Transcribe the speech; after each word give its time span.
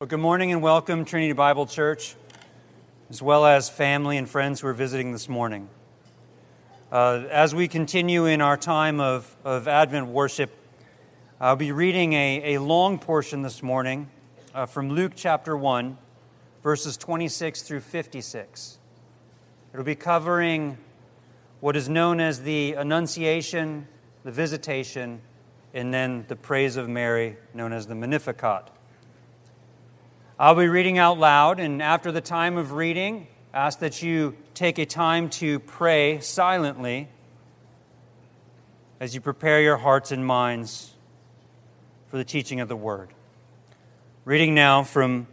Well, 0.00 0.08
good 0.08 0.18
morning 0.20 0.50
and 0.50 0.62
welcome, 0.62 1.04
Trinity 1.04 1.34
Bible 1.34 1.66
Church, 1.66 2.16
as 3.10 3.20
well 3.20 3.44
as 3.44 3.68
family 3.68 4.16
and 4.16 4.26
friends 4.26 4.58
who 4.62 4.66
are 4.68 4.72
visiting 4.72 5.12
this 5.12 5.28
morning. 5.28 5.68
Uh, 6.90 7.24
as 7.30 7.54
we 7.54 7.68
continue 7.68 8.24
in 8.24 8.40
our 8.40 8.56
time 8.56 8.98
of, 8.98 9.36
of 9.44 9.68
Advent 9.68 10.06
worship, 10.06 10.56
I'll 11.38 11.54
be 11.54 11.70
reading 11.70 12.14
a, 12.14 12.54
a 12.54 12.60
long 12.62 12.98
portion 12.98 13.42
this 13.42 13.62
morning 13.62 14.08
uh, 14.54 14.64
from 14.64 14.88
Luke 14.88 15.12
chapter 15.14 15.54
1, 15.54 15.98
verses 16.62 16.96
26 16.96 17.60
through 17.60 17.80
56. 17.80 18.78
It'll 19.74 19.84
be 19.84 19.96
covering 19.96 20.78
what 21.60 21.76
is 21.76 21.90
known 21.90 22.20
as 22.20 22.40
the 22.40 22.72
Annunciation, 22.72 23.86
the 24.24 24.32
Visitation, 24.32 25.20
and 25.74 25.92
then 25.92 26.24
the 26.28 26.36
praise 26.36 26.78
of 26.78 26.88
Mary, 26.88 27.36
known 27.52 27.74
as 27.74 27.86
the 27.86 27.94
Magnificat. 27.94 28.70
I'll 30.42 30.54
be 30.54 30.68
reading 30.68 30.96
out 30.96 31.18
loud, 31.18 31.60
and 31.60 31.82
after 31.82 32.10
the 32.10 32.22
time 32.22 32.56
of 32.56 32.72
reading, 32.72 33.26
ask 33.52 33.80
that 33.80 34.02
you 34.02 34.34
take 34.54 34.78
a 34.78 34.86
time 34.86 35.28
to 35.32 35.58
pray 35.58 36.18
silently 36.20 37.08
as 39.00 39.14
you 39.14 39.20
prepare 39.20 39.60
your 39.60 39.76
hearts 39.76 40.12
and 40.12 40.24
minds 40.24 40.94
for 42.06 42.16
the 42.16 42.24
teaching 42.24 42.58
of 42.58 42.68
the 42.68 42.74
Word. 42.74 43.10
Reading 44.24 44.54
now 44.54 44.82
from 44.82 45.26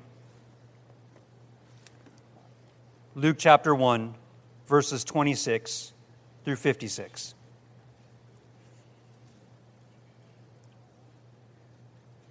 Luke 3.16 3.38
chapter 3.40 3.74
1, 3.74 4.14
verses 4.68 5.06
26 5.06 5.94
through 6.44 6.58
56. 6.58 7.34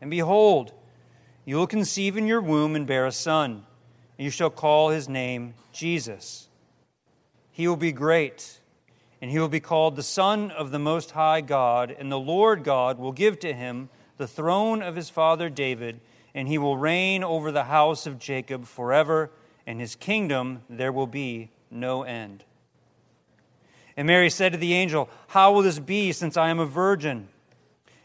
And 0.00 0.10
behold, 0.10 0.72
you 1.44 1.56
will 1.56 1.66
conceive 1.66 2.16
in 2.16 2.26
your 2.26 2.40
womb 2.40 2.74
and 2.76 2.86
bear 2.86 3.06
a 3.06 3.12
son, 3.12 3.64
and 4.18 4.24
you 4.24 4.30
shall 4.30 4.50
call 4.50 4.90
his 4.90 5.08
name 5.08 5.54
Jesus. 5.72 6.48
He 7.50 7.66
will 7.68 7.76
be 7.76 7.92
great, 7.92 8.60
and 9.20 9.30
he 9.30 9.38
will 9.38 9.48
be 9.48 9.60
called 9.60 9.96
the 9.96 10.02
Son 10.02 10.50
of 10.50 10.70
the 10.70 10.78
Most 10.78 11.10
High 11.10 11.40
God, 11.40 11.94
and 11.98 12.10
the 12.10 12.18
Lord 12.18 12.64
God 12.64 12.98
will 12.98 13.12
give 13.12 13.38
to 13.40 13.52
him 13.52 13.90
the 14.16 14.28
throne 14.28 14.82
of 14.82 14.96
his 14.96 15.10
father 15.10 15.48
David, 15.48 16.00
and 16.34 16.46
he 16.48 16.58
will 16.58 16.76
reign 16.76 17.24
over 17.24 17.50
the 17.50 17.64
house 17.64 18.06
of 18.06 18.18
Jacob 18.18 18.64
forever, 18.64 19.30
and 19.66 19.80
his 19.80 19.96
kingdom 19.96 20.62
there 20.68 20.92
will 20.92 21.06
be 21.06 21.50
no 21.70 22.02
end. 22.02 22.44
And 23.96 24.06
Mary 24.06 24.30
said 24.30 24.52
to 24.52 24.58
the 24.58 24.74
angel, 24.74 25.10
How 25.28 25.52
will 25.52 25.62
this 25.62 25.78
be, 25.78 26.12
since 26.12 26.36
I 26.36 26.48
am 26.48 26.58
a 26.58 26.66
virgin? 26.66 27.28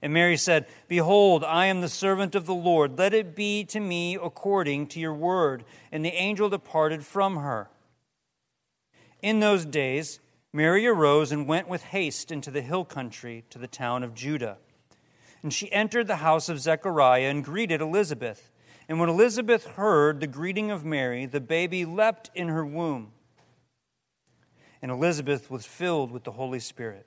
And 0.00 0.12
Mary 0.12 0.36
said, 0.36 0.66
Behold, 0.86 1.42
I 1.42 1.66
am 1.66 1.80
the 1.80 1.88
servant 1.88 2.34
of 2.34 2.46
the 2.46 2.54
Lord. 2.54 2.98
Let 2.98 3.12
it 3.12 3.34
be 3.34 3.64
to 3.64 3.80
me 3.80 4.14
according 4.14 4.86
to 4.88 5.00
your 5.00 5.14
word. 5.14 5.64
And 5.90 6.04
the 6.04 6.14
angel 6.14 6.48
departed 6.48 7.04
from 7.04 7.36
her. 7.36 7.68
In 9.20 9.40
those 9.40 9.64
days, 9.64 10.20
Mary 10.52 10.86
arose 10.86 11.32
and 11.32 11.48
went 11.48 11.68
with 11.68 11.82
haste 11.82 12.30
into 12.30 12.50
the 12.50 12.62
hill 12.62 12.84
country 12.84 13.44
to 13.50 13.58
the 13.58 13.66
town 13.66 14.02
of 14.04 14.14
Judah. 14.14 14.58
And 15.42 15.52
she 15.52 15.70
entered 15.72 16.06
the 16.06 16.16
house 16.16 16.48
of 16.48 16.60
Zechariah 16.60 17.28
and 17.28 17.44
greeted 17.44 17.80
Elizabeth. 17.80 18.50
And 18.88 18.98
when 18.98 19.08
Elizabeth 19.08 19.66
heard 19.66 20.20
the 20.20 20.26
greeting 20.26 20.70
of 20.70 20.84
Mary, 20.84 21.26
the 21.26 21.40
baby 21.40 21.84
leapt 21.84 22.30
in 22.34 22.48
her 22.48 22.64
womb. 22.64 23.12
And 24.80 24.90
Elizabeth 24.90 25.50
was 25.50 25.66
filled 25.66 26.10
with 26.10 26.24
the 26.24 26.32
Holy 26.32 26.60
Spirit. 26.60 27.06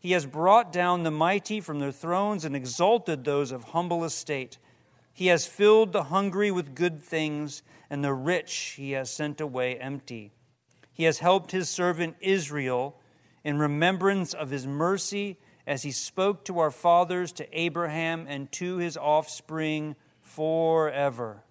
He 0.00 0.12
has 0.12 0.24
brought 0.24 0.72
down 0.72 1.02
the 1.02 1.10
mighty 1.10 1.60
from 1.60 1.78
their 1.78 1.92
thrones 1.92 2.46
and 2.46 2.56
exalted 2.56 3.22
those 3.22 3.52
of 3.52 3.64
humble 3.64 4.02
estate. 4.02 4.56
He 5.12 5.26
has 5.26 5.46
filled 5.46 5.92
the 5.92 6.04
hungry 6.04 6.50
with 6.50 6.74
good 6.74 7.02
things, 7.02 7.62
and 7.90 8.02
the 8.02 8.14
rich 8.14 8.74
he 8.78 8.92
has 8.92 9.10
sent 9.10 9.42
away 9.42 9.76
empty. 9.76 10.32
He 10.90 11.04
has 11.04 11.18
helped 11.18 11.52
his 11.52 11.68
servant 11.68 12.16
Israel 12.20 12.98
in 13.44 13.58
remembrance 13.58 14.32
of 14.32 14.48
his 14.48 14.66
mercy 14.66 15.38
as 15.66 15.82
he 15.82 15.92
spoke 15.92 16.46
to 16.46 16.58
our 16.58 16.70
fathers, 16.70 17.30
to 17.32 17.46
Abraham, 17.58 18.24
and 18.26 18.50
to 18.52 18.78
his 18.78 18.96
offspring 18.96 19.96
forever. 20.22 21.44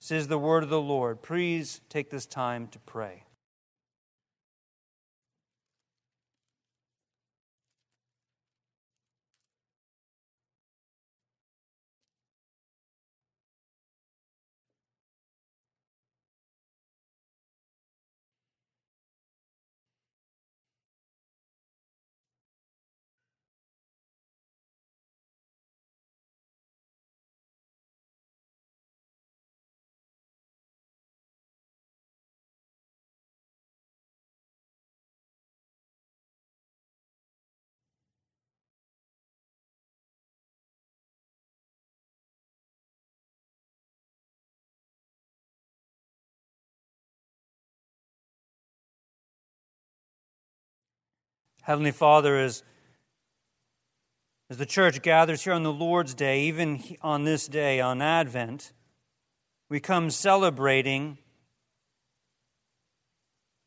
This 0.00 0.10
is 0.10 0.28
the 0.28 0.38
word 0.38 0.62
of 0.62 0.68
the 0.68 0.80
Lord. 0.80 1.22
Please 1.22 1.80
take 1.88 2.10
this 2.10 2.26
time 2.26 2.68
to 2.68 2.78
pray. 2.80 3.24
Heavenly 51.62 51.90
Father, 51.90 52.38
as, 52.38 52.62
as 54.48 54.56
the 54.56 54.66
church 54.66 55.02
gathers 55.02 55.44
here 55.44 55.52
on 55.52 55.62
the 55.62 55.72
Lord's 55.72 56.14
Day, 56.14 56.44
even 56.44 56.82
on 57.02 57.24
this 57.24 57.46
day, 57.46 57.80
on 57.80 58.00
Advent, 58.00 58.72
we 59.68 59.78
come 59.78 60.10
celebrating 60.10 61.18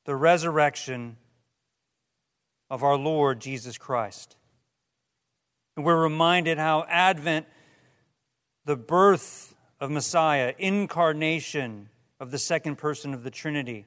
the 0.05 0.15
resurrection 0.15 1.17
of 2.69 2.83
our 2.83 2.97
Lord 2.97 3.39
Jesus 3.39 3.77
Christ. 3.77 4.35
And 5.77 5.85
we're 5.85 6.01
reminded 6.01 6.57
how 6.57 6.85
Advent, 6.89 7.45
the 8.65 8.75
birth 8.75 9.53
of 9.79 9.91
Messiah, 9.91 10.53
incarnation 10.57 11.89
of 12.19 12.31
the 12.31 12.39
second 12.39 12.77
person 12.77 13.13
of 13.13 13.23
the 13.23 13.31
Trinity, 13.31 13.85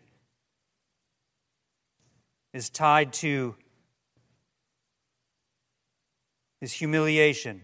is 2.53 2.70
tied 2.70 3.12
to 3.12 3.56
his 6.67 6.73
humiliation, 6.73 7.63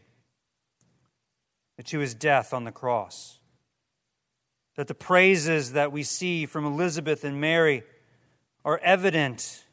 to 1.85 1.99
his 1.99 2.15
death 2.15 2.55
on 2.55 2.63
the 2.63 2.71
cross. 2.71 3.41
That 4.77 4.87
the 4.87 4.95
praises 4.95 5.73
that 5.73 5.91
we 5.91 6.05
see 6.05 6.47
from 6.47 6.65
Elizabeth 6.65 7.25
and 7.25 7.41
Mary 7.41 7.83
are 8.65 8.79
evident 8.79 9.65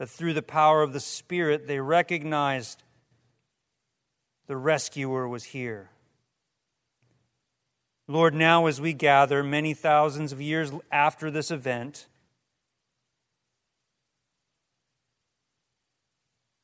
that 0.00 0.08
through 0.08 0.32
the 0.32 0.42
power 0.42 0.82
of 0.82 0.92
the 0.92 0.98
Spirit 0.98 1.68
they 1.68 1.78
recognized 1.78 2.82
the 4.48 4.56
rescuer 4.56 5.28
was 5.28 5.44
here. 5.44 5.90
Lord, 8.08 8.34
now 8.34 8.66
as 8.66 8.80
we 8.80 8.92
gather 8.92 9.44
many 9.44 9.74
thousands 9.74 10.32
of 10.32 10.40
years 10.40 10.72
after 10.90 11.30
this 11.30 11.52
event, 11.52 12.08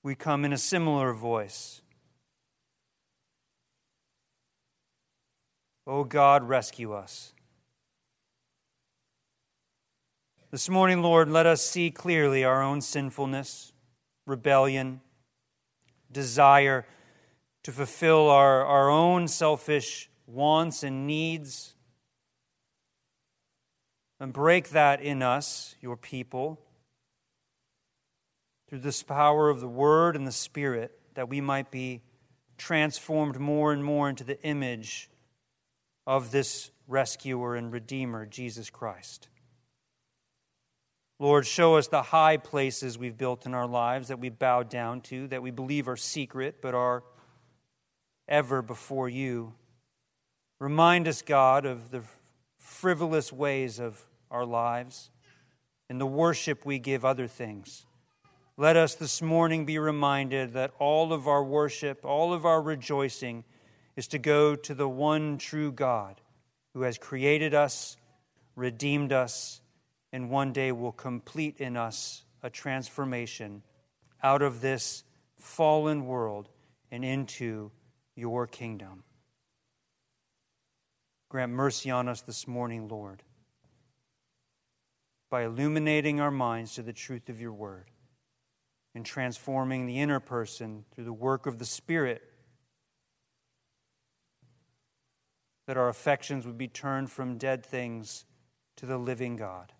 we 0.02 0.14
come 0.14 0.44
in 0.44 0.52
a 0.52 0.58
similar 0.58 1.12
voice. 1.12 1.82
O 5.86 5.98
oh 5.98 6.04
God, 6.04 6.48
rescue 6.48 6.92
us. 6.92 7.32
This 10.50 10.68
morning, 10.68 11.02
Lord, 11.02 11.28
let 11.28 11.46
us 11.46 11.62
see 11.62 11.90
clearly 11.90 12.44
our 12.44 12.62
own 12.62 12.80
sinfulness, 12.80 13.72
rebellion, 14.26 15.00
desire 16.10 16.86
to 17.62 17.72
fulfill 17.72 18.28
our, 18.28 18.64
our 18.64 18.90
own 18.90 19.28
selfish 19.28 20.10
wants 20.26 20.82
and 20.82 21.06
needs. 21.06 21.74
And 24.20 24.32
break 24.32 24.70
that 24.70 25.00
in 25.00 25.22
us, 25.22 25.74
your 25.80 25.96
people, 25.96 26.60
through 28.72 28.78
this 28.78 29.02
power 29.02 29.50
of 29.50 29.60
the 29.60 29.68
Word 29.68 30.16
and 30.16 30.26
the 30.26 30.32
Spirit, 30.32 30.98
that 31.12 31.28
we 31.28 31.42
might 31.42 31.70
be 31.70 32.00
transformed 32.56 33.38
more 33.38 33.70
and 33.70 33.84
more 33.84 34.08
into 34.08 34.24
the 34.24 34.42
image 34.44 35.10
of 36.06 36.30
this 36.30 36.70
rescuer 36.88 37.54
and 37.54 37.70
redeemer, 37.70 38.24
Jesus 38.24 38.70
Christ. 38.70 39.28
Lord, 41.18 41.46
show 41.46 41.76
us 41.76 41.88
the 41.88 42.00
high 42.00 42.38
places 42.38 42.96
we've 42.96 43.18
built 43.18 43.44
in 43.44 43.52
our 43.52 43.66
lives 43.66 44.08
that 44.08 44.20
we 44.20 44.30
bow 44.30 44.62
down 44.62 45.02
to, 45.02 45.28
that 45.28 45.42
we 45.42 45.50
believe 45.50 45.86
are 45.86 45.94
secret 45.94 46.62
but 46.62 46.72
are 46.74 47.04
ever 48.26 48.62
before 48.62 49.10
you. 49.10 49.52
Remind 50.58 51.06
us, 51.06 51.20
God, 51.20 51.66
of 51.66 51.90
the 51.90 52.04
frivolous 52.56 53.34
ways 53.34 53.78
of 53.78 54.06
our 54.30 54.46
lives 54.46 55.10
and 55.90 56.00
the 56.00 56.06
worship 56.06 56.64
we 56.64 56.78
give 56.78 57.04
other 57.04 57.28
things. 57.28 57.84
Let 58.58 58.76
us 58.76 58.94
this 58.94 59.22
morning 59.22 59.64
be 59.64 59.78
reminded 59.78 60.52
that 60.52 60.74
all 60.78 61.14
of 61.14 61.26
our 61.26 61.42
worship, 61.42 62.04
all 62.04 62.34
of 62.34 62.44
our 62.44 62.60
rejoicing 62.60 63.44
is 63.96 64.06
to 64.08 64.18
go 64.18 64.54
to 64.56 64.74
the 64.74 64.88
one 64.88 65.38
true 65.38 65.72
God 65.72 66.20
who 66.74 66.82
has 66.82 66.98
created 66.98 67.54
us, 67.54 67.96
redeemed 68.54 69.10
us, 69.10 69.62
and 70.12 70.28
one 70.28 70.52
day 70.52 70.70
will 70.70 70.92
complete 70.92 71.56
in 71.58 71.78
us 71.78 72.24
a 72.42 72.50
transformation 72.50 73.62
out 74.22 74.42
of 74.42 74.60
this 74.60 75.02
fallen 75.38 76.04
world 76.04 76.50
and 76.90 77.06
into 77.06 77.70
your 78.14 78.46
kingdom. 78.46 79.02
Grant 81.30 81.52
mercy 81.52 81.90
on 81.90 82.06
us 82.06 82.20
this 82.20 82.46
morning, 82.46 82.86
Lord, 82.86 83.22
by 85.30 85.44
illuminating 85.44 86.20
our 86.20 86.30
minds 86.30 86.74
to 86.74 86.82
the 86.82 86.92
truth 86.92 87.30
of 87.30 87.40
your 87.40 87.54
word 87.54 87.91
and 88.94 89.06
transforming 89.06 89.86
the 89.86 90.00
inner 90.00 90.20
person 90.20 90.84
through 90.94 91.04
the 91.04 91.12
work 91.12 91.46
of 91.46 91.58
the 91.58 91.64
Spirit, 91.64 92.22
that 95.66 95.76
our 95.76 95.88
affections 95.88 96.46
would 96.46 96.58
be 96.58 96.68
turned 96.68 97.10
from 97.10 97.38
dead 97.38 97.64
things 97.64 98.24
to 98.76 98.86
the 98.86 98.98
living 98.98 99.36
God. 99.36 99.72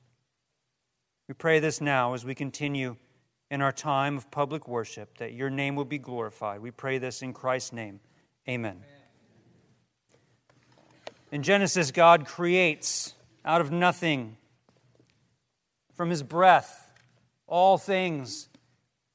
We 1.29 1.35
pray 1.35 1.61
this 1.61 1.81
now 1.81 2.15
as 2.15 2.25
we 2.25 2.35
continue 2.35 2.97
in 3.51 3.61
our 3.61 3.73
time 3.73 4.17
of 4.17 4.31
public 4.31 4.67
worship, 4.67 5.19
that 5.19 5.35
your 5.35 5.51
name 5.51 5.77
will 5.77 5.85
be 5.85 5.99
glorified. 5.99 6.61
We 6.61 6.71
pray 6.71 6.99
this 6.99 7.21
in 7.21 7.33
Christ's 7.35 7.73
name. 7.73 8.01
Amen. 8.49 8.83
In 11.31 11.43
Genesis, 11.43 11.91
God 11.91 12.27
creates 12.27 13.15
out 13.45 13.61
of 13.61 13.71
nothing, 13.71 14.37
from 15.95 16.11
his 16.11 16.23
breath, 16.23 16.93
all 17.47 17.77
things. 17.77 18.49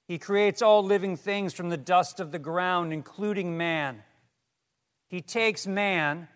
He 0.07 0.17
creates 0.17 0.61
all 0.61 0.83
living 0.83 1.17
things 1.17 1.53
from 1.53 1.69
the 1.69 1.77
dust 1.77 2.19
of 2.19 2.31
the 2.31 2.39
ground, 2.39 2.93
including 2.93 3.57
man. 3.57 4.03
He 5.09 5.21
takes 5.21 5.67
man 5.67 6.29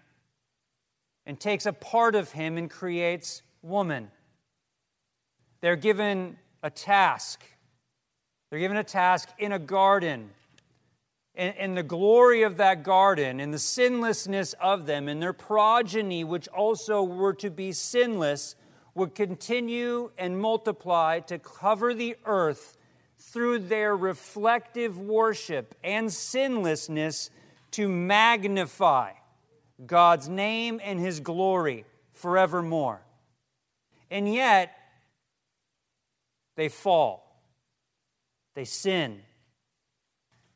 and 1.25 1.39
takes 1.39 1.65
a 1.65 1.73
part 1.73 2.15
of 2.15 2.31
him 2.31 2.57
and 2.57 2.69
creates 2.69 3.41
woman. 3.62 4.12
They're 5.62 5.77
given 5.77 6.38
a 6.62 6.69
task. 6.69 7.44
They're 8.50 8.59
given 8.59 8.77
a 8.77 8.83
task 8.83 9.29
in 9.38 9.53
a 9.53 9.59
garden. 9.59 10.31
And, 11.33 11.56
and, 11.57 11.77
the 11.77 11.83
glory 11.83 12.44
of 12.44 12.57
that 12.57 12.83
garden 12.83 13.39
and 13.39 13.53
the 13.53 13.59
sinlessness 13.59 14.51
of 14.59 14.85
them 14.85 15.07
and 15.07 15.21
their 15.21 15.31
progeny, 15.31 16.25
which 16.25 16.50
also 16.50 17.03
were 17.03 17.33
to 17.35 17.50
be 17.50 17.71
sinless, 17.71 18.56
would 18.95 19.15
continue 19.15 20.12
and 20.17 20.38
multiply 20.38 21.22
to 21.22 21.39
cover 21.39 21.93
the 21.93 22.17
earth 22.25 22.77
through 23.22 23.60
their 23.60 23.96
reflective 23.96 25.00
worship 25.00 25.75
and 25.84 26.12
sinlessness 26.12 27.30
to 27.70 27.88
magnify 27.88 29.12
God's 29.86 30.28
name 30.28 30.82
and 30.84 31.00
his 31.00 31.20
glory 31.20 31.86
forevermore. 32.12 33.01
And 34.10 34.32
yet, 34.34 34.75
they 36.56 36.68
fall, 36.68 37.42
they 38.56 38.66
sin. 38.66 39.22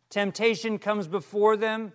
Temptation 0.10 0.80
comes 0.80 1.08
before 1.08 1.56
them, 1.56 1.94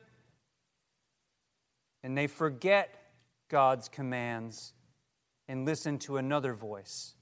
and 2.02 2.16
they 2.16 2.26
forget 2.26 3.12
God's 3.48 3.88
commands 3.88 4.72
and 5.48 5.66
listen 5.66 5.98
to 5.98 6.16
another 6.16 6.54
voice. 6.54 7.14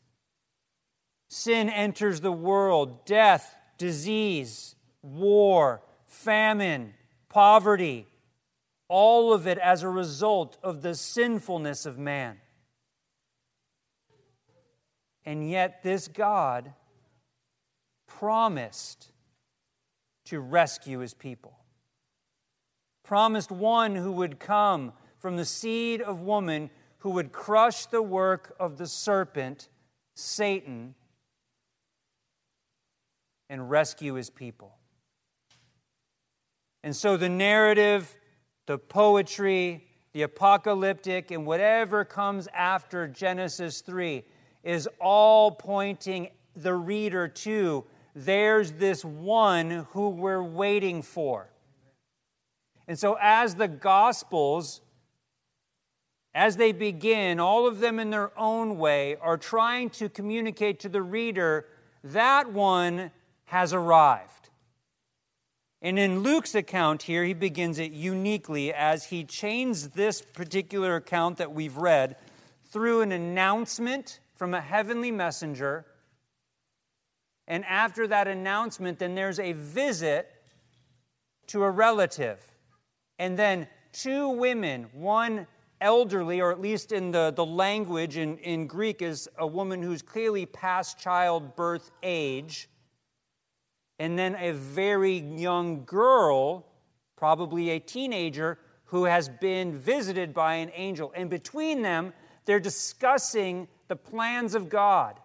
Sin 1.28 1.68
enters 1.68 2.20
the 2.20 2.32
world 2.32 3.04
death, 3.04 3.54
disease, 3.76 4.74
war, 5.02 5.82
famine, 6.06 6.94
poverty, 7.28 8.06
all 8.88 9.32
of 9.32 9.46
it 9.46 9.58
as 9.58 9.82
a 9.82 9.88
result 9.88 10.56
of 10.62 10.80
the 10.82 10.94
sinfulness 10.94 11.84
of 11.84 11.98
man. 11.98 12.38
And 15.26 15.48
yet, 15.48 15.82
this 15.82 16.08
God 16.08 16.72
promised 18.06 19.12
to 20.24 20.40
rescue 20.40 21.00
his 21.00 21.12
people, 21.12 21.58
promised 23.04 23.50
one 23.50 23.94
who 23.94 24.12
would 24.12 24.40
come 24.40 24.94
from 25.18 25.36
the 25.36 25.44
seed 25.44 26.00
of 26.00 26.20
woman 26.20 26.70
who 26.98 27.10
would 27.10 27.32
crush 27.32 27.86
the 27.86 28.02
work 28.02 28.56
of 28.58 28.78
the 28.78 28.86
serpent, 28.86 29.68
Satan, 30.14 30.94
and 33.48 33.70
rescue 33.70 34.14
his 34.14 34.30
people. 34.30 34.76
And 36.82 36.94
so 36.94 37.16
the 37.16 37.28
narrative, 37.28 38.16
the 38.66 38.78
poetry, 38.78 39.86
the 40.12 40.22
apocalyptic, 40.22 41.30
and 41.30 41.46
whatever 41.46 42.04
comes 42.04 42.48
after 42.54 43.08
Genesis 43.08 43.80
3 43.80 44.24
is 44.62 44.88
all 45.00 45.50
pointing 45.50 46.28
the 46.54 46.74
reader 46.74 47.28
to 47.28 47.84
there's 48.24 48.72
this 48.72 49.04
one 49.04 49.86
who 49.90 50.08
we're 50.08 50.42
waiting 50.42 51.02
for. 51.02 51.48
And 52.88 52.98
so, 52.98 53.16
as 53.20 53.54
the 53.54 53.68
Gospels, 53.68 54.80
as 56.34 56.56
they 56.56 56.72
begin, 56.72 57.38
all 57.38 57.68
of 57.68 57.78
them 57.78 58.00
in 58.00 58.10
their 58.10 58.36
own 58.36 58.76
way, 58.76 59.16
are 59.20 59.36
trying 59.36 59.90
to 59.90 60.08
communicate 60.08 60.80
to 60.80 60.88
the 60.88 61.02
reader 61.02 61.66
that 62.02 62.50
one 62.50 63.12
has 63.48 63.72
arrived. 63.72 64.50
And 65.80 65.98
in 65.98 66.20
Luke's 66.20 66.54
account 66.54 67.02
here, 67.02 67.24
he 67.24 67.34
begins 67.34 67.78
it 67.78 67.92
uniquely 67.92 68.72
as 68.72 69.06
he 69.06 69.24
chains 69.24 69.90
this 69.90 70.20
particular 70.20 70.96
account 70.96 71.38
that 71.38 71.52
we've 71.52 71.76
read 71.76 72.16
through 72.70 73.00
an 73.00 73.12
announcement 73.12 74.20
from 74.34 74.54
a 74.54 74.60
heavenly 74.60 75.10
messenger. 75.10 75.86
And 77.46 77.64
after 77.64 78.06
that 78.08 78.28
announcement, 78.28 78.98
then 78.98 79.14
there's 79.14 79.38
a 79.38 79.52
visit 79.52 80.30
to 81.46 81.62
a 81.62 81.70
relative. 81.70 82.40
And 83.18 83.38
then 83.38 83.66
two 83.92 84.28
women, 84.28 84.88
one 84.92 85.46
elderly, 85.80 86.40
or 86.40 86.50
at 86.50 86.60
least 86.60 86.92
in 86.92 87.12
the, 87.12 87.32
the 87.34 87.46
language 87.46 88.16
in, 88.16 88.36
in 88.38 88.66
Greek, 88.66 89.00
is 89.00 89.28
a 89.38 89.46
woman 89.46 89.82
who's 89.82 90.02
clearly 90.02 90.44
past 90.44 90.98
childbirth 90.98 91.90
age, 92.02 92.68
and 93.98 94.18
then 94.18 94.36
a 94.36 94.52
very 94.52 95.18
young 95.18 95.84
girl, 95.84 96.66
probably 97.16 97.70
a 97.70 97.80
teenager, 97.80 98.58
who 98.86 99.04
has 99.04 99.28
been 99.28 99.76
visited 99.76 100.32
by 100.32 100.54
an 100.54 100.70
angel. 100.74 101.12
And 101.14 101.28
between 101.28 101.82
them, 101.82 102.12
they're 102.44 102.60
discussing 102.60 103.68
the 103.88 103.96
plans 103.96 104.54
of 104.54 104.68
God. 104.68 105.18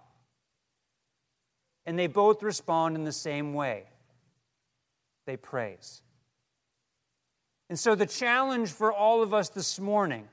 And 1.85 1.97
they 1.97 2.07
both 2.07 2.43
respond 2.43 2.95
in 2.95 3.03
the 3.03 3.11
same 3.11 3.53
way 3.53 3.85
they 5.25 5.37
praise. 5.37 6.01
And 7.69 7.79
so, 7.79 7.95
the 7.95 8.05
challenge 8.05 8.71
for 8.71 8.91
all 8.91 9.23
of 9.23 9.33
us 9.33 9.49
this 9.49 9.79
morning 9.79 10.27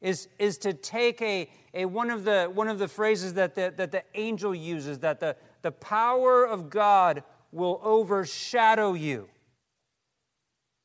is, 0.00 0.28
is 0.38 0.58
to 0.58 0.72
take 0.72 1.20
a, 1.22 1.50
a, 1.74 1.84
one, 1.86 2.10
of 2.10 2.24
the, 2.24 2.44
one 2.44 2.68
of 2.68 2.78
the 2.78 2.88
phrases 2.88 3.34
that 3.34 3.54
the, 3.54 3.72
that 3.76 3.92
the 3.92 4.02
angel 4.14 4.54
uses 4.54 5.00
that 5.00 5.20
the, 5.20 5.36
the 5.62 5.72
power 5.72 6.44
of 6.44 6.70
God 6.70 7.22
will 7.50 7.80
overshadow 7.82 8.94
you. 8.94 9.28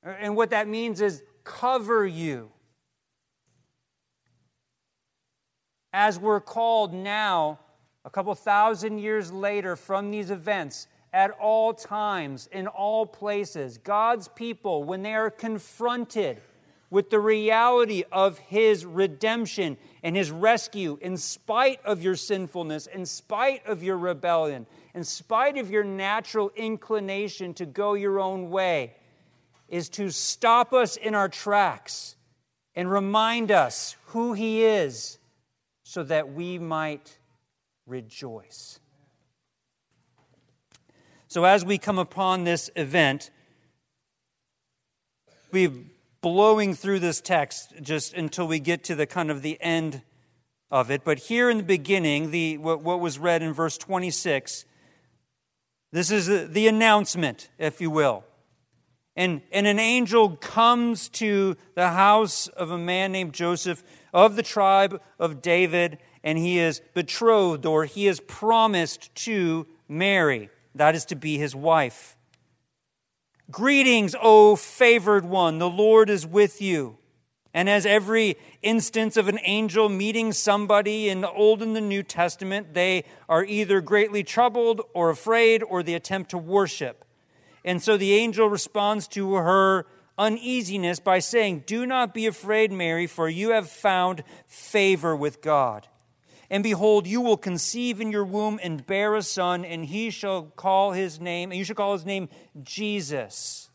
And 0.03 0.35
what 0.35 0.51
that 0.51 0.67
means 0.67 1.01
is 1.01 1.23
cover 1.43 2.05
you. 2.05 2.51
as 5.97 6.19
we're 6.19 6.39
called 6.39 6.93
now, 6.93 7.57
a 8.05 8.09
couple 8.11 8.33
thousand 8.35 8.99
years 8.99 9.31
later 9.31 9.75
from 9.75 10.11
these 10.11 10.29
events, 10.29 10.87
at 11.11 11.31
all 11.39 11.73
times, 11.73 12.47
in 12.51 12.67
all 12.67 13.03
places, 13.03 13.79
God's 13.79 14.27
people, 14.27 14.83
when 14.83 15.01
they 15.01 15.15
are 15.15 15.31
confronted 15.31 16.39
with 16.91 17.09
the 17.09 17.19
reality 17.19 18.03
of 18.11 18.37
His 18.37 18.85
redemption 18.85 19.75
and 20.07 20.15
His 20.15 20.31
rescue, 20.31 20.97
in 21.01 21.17
spite 21.17 21.81
of 21.83 22.01
your 22.01 22.15
sinfulness, 22.15 22.87
in 22.87 23.05
spite 23.05 23.65
of 23.65 23.83
your 23.83 23.97
rebellion, 23.97 24.65
in 24.95 25.03
spite 25.03 25.57
of 25.57 25.69
your 25.69 25.83
natural 25.83 26.49
inclination 26.55 27.53
to 27.55 27.65
go 27.65 27.93
your 27.93 28.17
own 28.17 28.49
way, 28.49 28.93
is 29.67 29.89
to 29.89 30.09
stop 30.09 30.71
us 30.71 30.95
in 30.95 31.13
our 31.13 31.27
tracks 31.27 32.15
and 32.73 32.89
remind 32.89 33.51
us 33.51 33.97
who 34.05 34.31
He 34.31 34.63
is 34.63 35.17
so 35.83 36.03
that 36.03 36.31
we 36.31 36.57
might 36.57 37.17
rejoice. 37.85 38.79
So, 41.27 41.43
as 41.43 41.65
we 41.65 41.77
come 41.77 41.99
upon 41.99 42.45
this 42.45 42.69
event, 42.77 43.29
we're 45.51 45.73
blowing 46.21 46.73
through 46.73 46.99
this 46.99 47.21
text 47.21 47.73
just 47.81 48.13
until 48.13 48.47
we 48.47 48.59
get 48.59 48.83
to 48.85 48.95
the 48.95 49.05
kind 49.05 49.31
of 49.31 49.41
the 49.41 49.57
end 49.61 50.01
of 50.69 50.91
it. 50.91 51.03
But 51.03 51.19
here 51.19 51.49
in 51.49 51.57
the 51.57 51.63
beginning, 51.63 52.31
the, 52.31 52.57
what, 52.57 52.81
what 52.81 52.99
was 52.99 53.19
read 53.19 53.41
in 53.41 53.53
verse 53.53 53.77
26, 53.77 54.65
this 55.91 56.11
is 56.11 56.49
the 56.51 56.67
announcement, 56.67 57.49
if 57.57 57.79
you 57.79 57.89
will. 57.89 58.23
And, 59.15 59.41
and 59.51 59.65
an 59.65 59.79
angel 59.79 60.35
comes 60.35 61.09
to 61.09 61.55
the 61.73 61.89
house 61.89 62.47
of 62.49 62.69
a 62.69 62.77
man 62.77 63.11
named 63.11 63.33
Joseph 63.33 63.83
of 64.13 64.35
the 64.35 64.43
tribe 64.43 65.01
of 65.17 65.41
David, 65.41 65.97
and 66.23 66.37
he 66.37 66.59
is 66.59 66.81
betrothed 66.93 67.65
or 67.65 67.85
he 67.85 68.07
is 68.07 68.19
promised 68.19 69.13
to 69.15 69.65
Mary. 69.87 70.49
That 70.75 70.93
is 70.93 71.05
to 71.05 71.15
be 71.15 71.37
his 71.37 71.55
wife. 71.55 72.16
Greetings, 73.49 74.13
O 74.21 74.57
favored 74.57 75.23
one, 75.23 75.57
the 75.57 75.69
Lord 75.69 76.09
is 76.09 76.27
with 76.27 76.61
you. 76.61 76.97
And 77.53 77.69
as 77.69 77.85
every 77.85 78.35
instance 78.61 79.15
of 79.15 79.29
an 79.29 79.39
angel 79.43 79.87
meeting 79.87 80.33
somebody 80.33 81.07
in 81.07 81.21
the 81.21 81.31
Old 81.31 81.61
and 81.61 81.73
the 81.73 81.81
New 81.81 82.03
Testament, 82.03 82.73
they 82.73 83.05
are 83.29 83.45
either 83.45 83.79
greatly 83.79 84.21
troubled 84.21 84.81
or 84.93 85.09
afraid 85.09 85.63
or 85.63 85.81
they 85.81 85.93
attempt 85.93 86.31
to 86.31 86.37
worship. 86.37 87.05
And 87.63 87.81
so 87.81 87.95
the 87.95 88.13
angel 88.13 88.49
responds 88.49 89.07
to 89.09 89.35
her 89.35 89.87
uneasiness 90.17 90.99
by 90.99 91.19
saying, 91.19 91.63
Do 91.65 91.85
not 91.85 92.13
be 92.13 92.27
afraid, 92.27 92.71
Mary, 92.71 93.07
for 93.07 93.29
you 93.29 93.51
have 93.51 93.69
found 93.69 94.23
favor 94.45 95.15
with 95.15 95.41
God. 95.41 95.87
And 96.49 96.63
behold, 96.63 97.07
you 97.07 97.19
will 97.19 97.37
conceive 97.37 97.99
in 97.99 98.11
your 98.11 98.23
womb 98.23 98.59
and 98.63 98.85
bear 98.85 99.15
a 99.15 99.21
son, 99.21 99.65
and 99.65 99.85
he 99.85 100.09
shall 100.09 100.43
call 100.43 100.93
his 100.93 101.19
name, 101.19 101.51
and 101.51 101.57
you 101.57 101.65
shall 101.65 101.75
call 101.75 101.93
his 101.93 102.05
name 102.05 102.29
Jesus. 102.63 103.69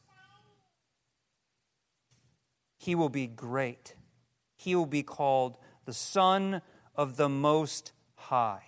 He 2.79 2.95
will 2.95 3.11
be 3.11 3.27
great. 3.27 3.95
He 4.57 4.75
will 4.75 4.87
be 4.87 5.03
called 5.03 5.59
the 5.85 5.93
Son 5.93 6.63
of 6.97 7.17
the 7.17 7.29
Most 7.29 7.93
High. 8.15 8.63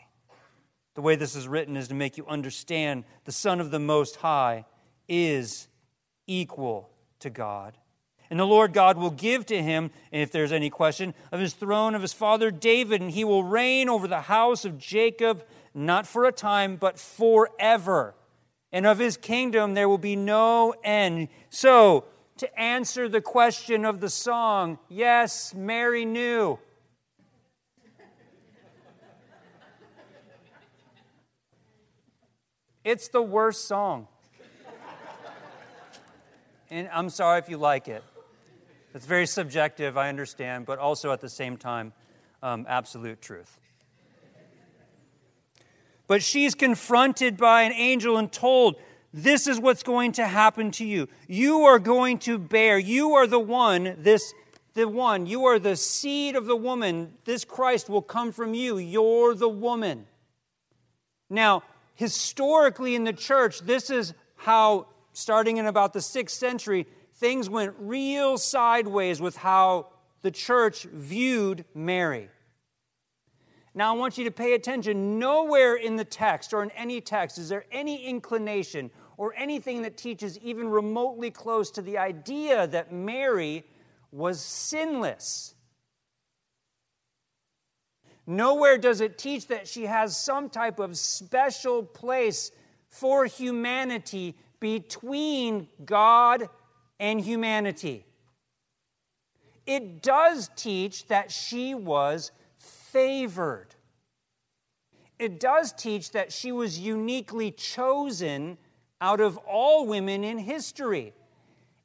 The 0.95 1.03
way 1.03 1.17
this 1.17 1.35
is 1.35 1.49
written 1.49 1.77
is 1.77 1.89
to 1.89 1.95
make 1.95 2.17
you 2.17 2.27
understand 2.27 3.05
the 3.25 3.33
Son 3.33 3.61
of 3.61 3.71
the 3.71 3.81
Most 3.81 4.17
High 4.17 4.67
is 5.09 5.69
equal 6.27 6.91
to 7.21 7.31
God. 7.31 7.79
And 8.31 8.41
the 8.41 8.47
Lord 8.47 8.73
God 8.73 8.97
will 8.97 9.11
give 9.11 9.47
to 9.47 9.63
him, 9.63 9.91
if 10.11 10.33
there's 10.33 10.53
any 10.53 10.71
question, 10.71 11.15
of 11.31 11.41
his 11.41 11.53
throne 11.53 11.95
of 11.95 12.03
his 12.03 12.13
father 12.13 12.51
David, 12.51 13.01
and 13.01 13.11
he 13.11 13.25
will 13.25 13.45
reign 13.45 13.89
over 13.89 14.09
the 14.09 14.23
house 14.23 14.65
of 14.65 14.79
Jacob, 14.79 15.45
not 15.75 16.07
for 16.07 16.25
a 16.25 16.33
time, 16.33 16.77
but 16.77 16.99
forever. 16.99 18.15
And 18.73 18.87
of 18.87 18.99
his 18.99 19.17
kingdom 19.17 19.75
there 19.75 19.89
will 19.89 19.99
be 19.99 20.17
no 20.17 20.75
end. 20.83 21.29
So, 21.51 22.05
to 22.39 22.61
answer 22.61 23.09
the 23.09 23.21
question 23.21 23.85
of 23.85 24.01
the 24.01 24.11
song, 24.11 24.79
yes, 24.89 25.55
Mary 25.55 26.05
knew. 26.05 26.59
It's 32.85 33.09
the 33.09 33.23
worst 33.23 33.67
song. 33.67 34.09
And 36.71 36.89
I'm 36.93 37.09
sorry 37.09 37.39
if 37.39 37.49
you 37.49 37.57
like 37.57 37.89
it. 37.89 38.03
It's 38.95 39.07
very 39.07 39.27
subjective, 39.27 39.99
I 39.99 40.09
understand, 40.09 40.67
but 40.67 40.79
also 40.79 41.11
at 41.11 41.21
the 41.21 41.29
same 41.29 41.57
time, 41.57 41.93
um, 42.45 42.65
absolute 42.69 43.21
truth. 43.21 43.59
But 46.07 46.23
she's 46.23 46.55
confronted 46.55 47.37
by 47.37 47.63
an 47.63 47.73
angel 47.73 48.17
and 48.17 48.31
told, 48.31 48.77
This 49.13 49.49
is 49.49 49.59
what's 49.59 49.83
going 49.83 50.13
to 50.13 50.27
happen 50.27 50.71
to 50.73 50.85
you. 50.85 51.09
You 51.27 51.63
are 51.63 51.81
going 51.81 52.19
to 52.21 52.39
bear, 52.39 52.79
you 52.79 53.15
are 53.15 53.27
the 53.27 53.41
one, 53.41 53.97
this 53.99 54.33
the 54.75 54.89
one, 54.89 55.27
you 55.27 55.45
are 55.45 55.59
the 55.59 55.77
seed 55.77 56.37
of 56.37 56.47
the 56.47 56.57
woman. 56.57 57.15
This 57.25 57.45
Christ 57.45 57.89
will 57.89 58.03
come 58.03 58.33
from 58.33 58.55
you. 58.55 58.79
You're 58.79 59.35
the 59.35 59.49
woman. 59.49 60.07
Now, 61.31 61.63
historically 61.95 62.95
in 62.95 63.05
the 63.05 63.13
church, 63.13 63.61
this 63.61 63.89
is 63.89 64.15
how 64.37 64.89
starting 65.13 65.57
in 65.57 65.67
about 65.67 65.93
the 65.93 66.01
sixth 66.01 66.37
century, 66.37 66.87
things 67.15 67.49
went 67.49 67.75
real 67.79 68.39
sideways 68.39 69.21
with 69.21 69.37
how 69.37 69.89
the 70.23 70.31
church 70.31 70.85
viewed 70.85 71.65
Mary. 71.75 72.29
Now, 73.75 73.95
I 73.95 73.99
want 73.99 74.19
you 74.19 74.25
to 74.25 74.31
pay 74.31 74.55
attention. 74.55 75.19
Nowhere 75.19 75.75
in 75.75 75.97
the 75.97 76.05
text 76.05 76.53
or 76.53 76.63
in 76.63 76.71
any 76.73 77.01
text 77.01 77.39
is 77.39 77.49
there 77.49 77.65
any 77.73 78.07
inclination 78.07 78.91
or 79.17 79.35
anything 79.37 79.83
that 79.83 79.97
teaches 79.97 80.39
even 80.39 80.69
remotely 80.69 81.31
close 81.31 81.71
to 81.73 81.83
the 81.83 81.99
idea 81.99 82.67
that 82.69 82.93
Mary 82.93 83.65
was 84.13 84.41
sinless. 84.41 85.55
Nowhere 88.27 88.79
does 88.79 89.01
it 89.01 89.19
teach 89.19 89.49
that 89.49 89.69
she 89.69 89.87
has 89.87 90.17
some 90.17 90.49
type 90.49 90.79
of 90.79 90.97
special 90.97 91.83
place 91.83 92.53
for 92.89 93.27
humanity 93.27 94.37
between 94.61 95.69
God 95.85 96.49
and 96.99 97.21
humanity. 97.21 98.05
It 99.67 100.03
does 100.03 100.51
teach 100.57 101.07
that 101.07 101.31
she 101.31 101.75
was 101.75 102.33
favored. 102.59 103.75
It 105.19 105.41
does 105.41 105.73
teach 105.73 106.11
that 106.13 106.33
she 106.33 106.53
was 106.53 106.79
uniquely 106.79 107.51
chosen 107.51 108.59
out 109.01 109.21
of 109.21 109.37
all 109.39 109.87
women 109.87 110.25
in 110.25 110.39
history. 110.39 111.15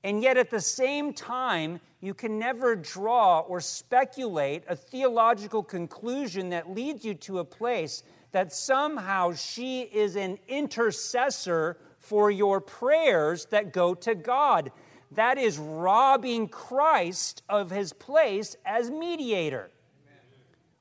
And 0.04 0.22
yet, 0.22 0.38
at 0.38 0.50
the 0.50 0.62
same 0.62 1.14
time, 1.14 1.82
you 2.00 2.14
can 2.14 2.40
never 2.40 2.76
draw 2.76 3.42
or 3.42 3.60
speculate 3.60 4.64
a 4.68 4.76
theological 4.76 5.62
conclusion 5.62 6.50
that 6.50 6.74
leads 6.74 7.04
you 7.04 7.14
to 7.16 7.40
a 7.40 7.46
place 7.46 8.04
that 8.32 8.54
somehow 8.54 9.34
she 9.34 9.82
is 9.82 10.16
an 10.16 10.38
intercessor 10.48 11.78
for 11.98 12.32
your 12.32 12.62
prayers 12.62 13.46
that 13.48 13.74
go 13.74 13.94
to 13.94 14.16
God. 14.16 14.72
That 15.12 15.38
is 15.38 15.58
robbing 15.58 16.50
Christ 16.50 17.42
of 17.50 17.72
his 17.72 17.94
place 17.94 18.56
as 18.66 18.92
mediator, 18.92 19.72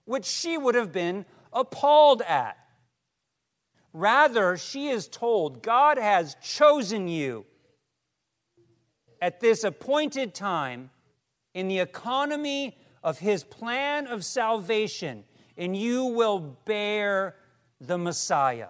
which 0.04 0.26
she 0.26 0.58
would 0.58 0.74
have 0.74 0.92
been 0.92 1.24
appalled 1.52 2.22
at. 2.22 2.58
Rather, 3.92 4.56
she 4.56 4.88
is 4.88 5.08
told, 5.08 5.62
God 5.62 5.98
has 5.98 6.36
chosen 6.42 7.08
you 7.08 7.46
at 9.20 9.40
this 9.40 9.64
appointed 9.64 10.34
time 10.34 10.90
in 11.54 11.68
the 11.68 11.78
economy 11.78 12.76
of 13.02 13.18
his 13.18 13.44
plan 13.44 14.06
of 14.06 14.24
salvation, 14.24 15.24
and 15.56 15.76
you 15.76 16.04
will 16.04 16.38
bear 16.38 17.34
the 17.80 17.98
Messiah. 17.98 18.68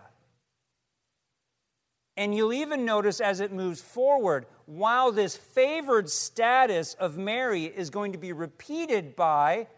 And 2.19 2.35
you'll 2.35 2.53
even 2.53 2.85
notice 2.85 3.21
as 3.21 3.39
it 3.39 3.53
moves 3.53 3.81
forward, 3.81 4.47
while 4.67 5.13
this 5.13 5.37
favored 5.37 6.11
status 6.11 6.95
of 6.95 7.17
Mary 7.17 7.67
is 7.67 7.91
going 7.91 8.11
to 8.11 8.19
be 8.19 8.33
repeated 8.33 9.15
by 9.15 9.69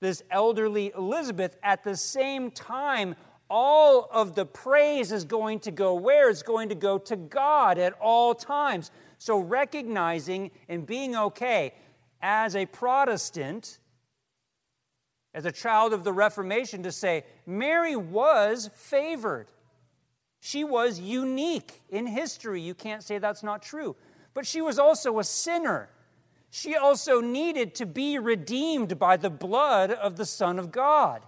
this 0.00 0.24
elderly 0.28 0.92
Elizabeth, 0.96 1.56
at 1.62 1.84
the 1.84 1.96
same 1.96 2.50
time, 2.50 3.14
all 3.48 4.08
of 4.12 4.34
the 4.34 4.44
praise 4.44 5.12
is 5.12 5.22
going 5.24 5.60
to 5.60 5.70
go 5.70 5.94
where? 5.94 6.28
It's 6.28 6.42
going 6.42 6.70
to 6.70 6.74
go 6.74 6.98
to 6.98 7.14
God 7.14 7.78
at 7.78 7.92
all 8.00 8.34
times. 8.34 8.90
So, 9.18 9.38
recognizing 9.38 10.50
and 10.68 10.84
being 10.84 11.14
okay 11.14 11.74
as 12.20 12.56
a 12.56 12.66
Protestant, 12.66 13.78
as 15.32 15.44
a 15.44 15.52
child 15.52 15.92
of 15.92 16.02
the 16.02 16.12
Reformation, 16.12 16.82
to 16.82 16.90
say, 16.90 17.24
Mary 17.46 17.94
was 17.94 18.68
favored. 18.74 19.46
She 20.40 20.64
was 20.64 21.00
unique 21.00 21.82
in 21.88 22.06
history. 22.06 22.60
You 22.60 22.74
can't 22.74 23.02
say 23.02 23.18
that's 23.18 23.42
not 23.42 23.62
true. 23.62 23.96
But 24.34 24.46
she 24.46 24.60
was 24.60 24.78
also 24.78 25.18
a 25.18 25.24
sinner. 25.24 25.88
She 26.50 26.76
also 26.76 27.20
needed 27.20 27.74
to 27.76 27.86
be 27.86 28.18
redeemed 28.18 28.98
by 28.98 29.16
the 29.16 29.30
blood 29.30 29.90
of 29.90 30.16
the 30.16 30.24
Son 30.24 30.58
of 30.58 30.70
God. 30.70 31.22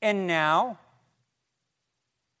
And 0.00 0.26
now, 0.26 0.78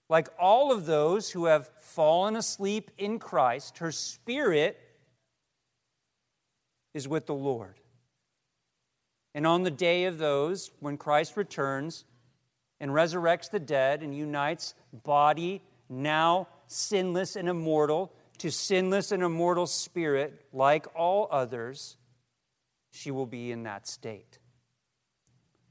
like 0.08 0.28
all 0.38 0.70
of 0.72 0.86
those 0.86 1.30
who 1.30 1.46
have 1.46 1.68
fallen 1.80 2.36
asleep 2.36 2.90
in 2.96 3.18
Christ, 3.18 3.78
her 3.78 3.90
spirit 3.90 4.78
is 6.94 7.08
with 7.08 7.26
the 7.26 7.34
Lord. 7.34 7.80
And 9.34 9.46
on 9.46 9.62
the 9.62 9.70
day 9.70 10.04
of 10.04 10.18
those, 10.18 10.70
when 10.80 10.96
Christ 10.96 11.36
returns, 11.36 12.04
and 12.80 12.90
resurrects 12.90 13.50
the 13.50 13.58
dead 13.58 14.02
and 14.02 14.14
unites 14.14 14.74
body, 15.04 15.62
now 15.88 16.48
sinless 16.66 17.36
and 17.36 17.48
immortal, 17.48 18.12
to 18.38 18.50
sinless 18.50 19.10
and 19.12 19.22
immortal 19.22 19.66
spirit, 19.66 20.46
like 20.52 20.86
all 20.94 21.28
others, 21.30 21.96
she 22.90 23.10
will 23.10 23.26
be 23.26 23.50
in 23.50 23.64
that 23.64 23.86
state. 23.86 24.38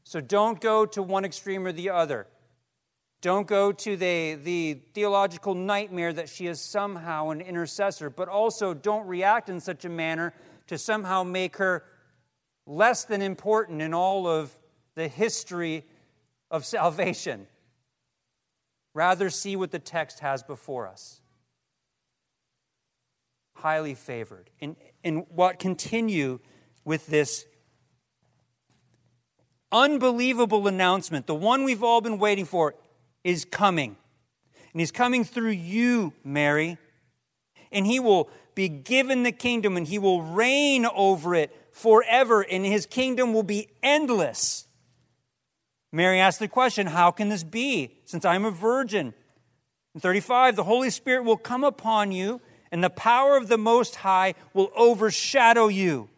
So 0.03 0.21
don't 0.21 0.59
go 0.59 0.85
to 0.85 1.01
one 1.01 1.25
extreme 1.25 1.65
or 1.65 1.71
the 1.71 1.89
other. 1.89 2.27
Don't 3.21 3.47
go 3.47 3.71
to 3.71 3.97
the, 3.97 4.35
the 4.35 4.79
theological 4.93 5.55
nightmare 5.55 6.13
that 6.13 6.29
she 6.29 6.47
is 6.47 6.61
somehow 6.61 7.29
an 7.29 7.41
intercessor, 7.41 8.09
but 8.09 8.29
also 8.29 8.73
don't 8.73 9.07
react 9.07 9.49
in 9.49 9.59
such 9.59 9.85
a 9.85 9.89
manner 9.89 10.33
to 10.67 10.77
somehow 10.77 11.23
make 11.23 11.57
her 11.57 11.83
less 12.65 13.05
than 13.05 13.21
important 13.21 13.81
in 13.81 13.93
all 13.93 14.27
of 14.27 14.51
the 14.95 15.07
history 15.07 15.83
of 16.49 16.65
salvation. 16.65 17.47
Rather, 18.93 19.29
see 19.29 19.55
what 19.55 19.71
the 19.71 19.79
text 19.79 20.19
has 20.19 20.43
before 20.43 20.87
us. 20.87 21.21
Highly 23.53 23.93
favored. 23.93 24.49
And, 24.61 24.75
and 25.03 25.25
what 25.29 25.59
continue 25.59 26.39
with 26.83 27.07
this 27.07 27.45
unbelievable 29.71 30.67
announcement, 30.67 31.27
the 31.27 31.35
one 31.35 31.63
we've 31.63 31.83
all 31.83 32.01
been 32.01 32.17
waiting 32.17 32.45
for, 32.45 32.75
is 33.23 33.45
coming. 33.45 33.97
And 34.71 34.79
he's 34.79 34.91
coming 34.91 35.23
through 35.23 35.51
you, 35.51 36.13
Mary. 36.23 36.77
And 37.71 37.85
he 37.85 37.99
will 37.99 38.29
be 38.55 38.69
given 38.69 39.23
the 39.23 39.31
kingdom 39.31 39.77
and 39.77 39.87
he 39.87 39.99
will 39.99 40.21
reign 40.21 40.85
over 40.85 41.35
it 41.35 41.55
forever, 41.71 42.41
and 42.41 42.65
his 42.65 42.87
kingdom 42.87 43.33
will 43.33 43.43
be 43.43 43.69
endless. 43.83 44.66
Mary 45.91 46.19
asked 46.19 46.39
the 46.39 46.47
question, 46.47 46.87
How 46.87 47.11
can 47.11 47.29
this 47.29 47.43
be, 47.43 47.97
since 48.05 48.25
I'm 48.25 48.45
a 48.45 48.51
virgin? 48.51 49.13
In 49.95 50.01
35, 50.01 50.55
the 50.55 50.63
Holy 50.63 50.89
Spirit 50.89 51.23
will 51.23 51.37
come 51.37 51.63
upon 51.63 52.11
you, 52.11 52.41
and 52.71 52.83
the 52.83 52.89
power 52.89 53.37
of 53.37 53.47
the 53.47 53.57
Most 53.57 53.95
High 53.97 54.35
will 54.53 54.71
overshadow 54.75 55.67
you 55.69 56.09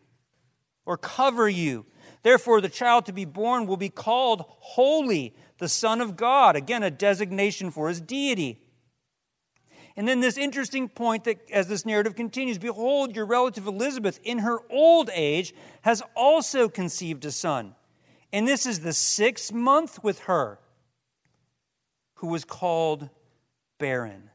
or 0.86 0.98
cover 0.98 1.48
you. 1.48 1.86
Therefore, 2.24 2.60
the 2.60 2.70
child 2.70 3.06
to 3.06 3.14
be 3.14 3.26
born 3.26 3.68
will 3.68 3.78
be 3.78 3.90
called 3.90 4.44
Holy, 4.48 5.34
the 5.60 5.70
Son 5.70 6.02
of 6.02 6.18
God. 6.18 6.56
Again, 6.56 6.84
a 6.84 6.92
designation 6.92 7.72
for 7.72 7.88
his 7.88 8.02
deity. 8.02 8.60
And 9.96 10.08
then 10.08 10.20
this 10.20 10.38
interesting 10.38 10.90
point 10.90 11.26
that 11.26 11.38
as 11.52 11.68
this 11.68 11.86
narrative 11.86 12.16
continues 12.16 12.58
Behold, 12.58 13.16
your 13.16 13.26
relative 13.26 13.68
Elizabeth, 13.68 14.20
in 14.24 14.40
her 14.40 14.60
old 14.70 15.10
age, 15.14 15.54
has 15.82 16.02
also 16.16 16.68
conceived 16.70 17.24
a 17.26 17.32
son. 17.32 17.76
And 18.32 18.48
this 18.48 18.66
is 18.66 18.82
the 18.82 18.94
sixth 18.94 19.52
month 19.52 20.04
with 20.04 20.20
her, 20.22 20.60
who 22.16 22.28
was 22.28 22.46
called 22.46 23.10
barren. 23.80 24.30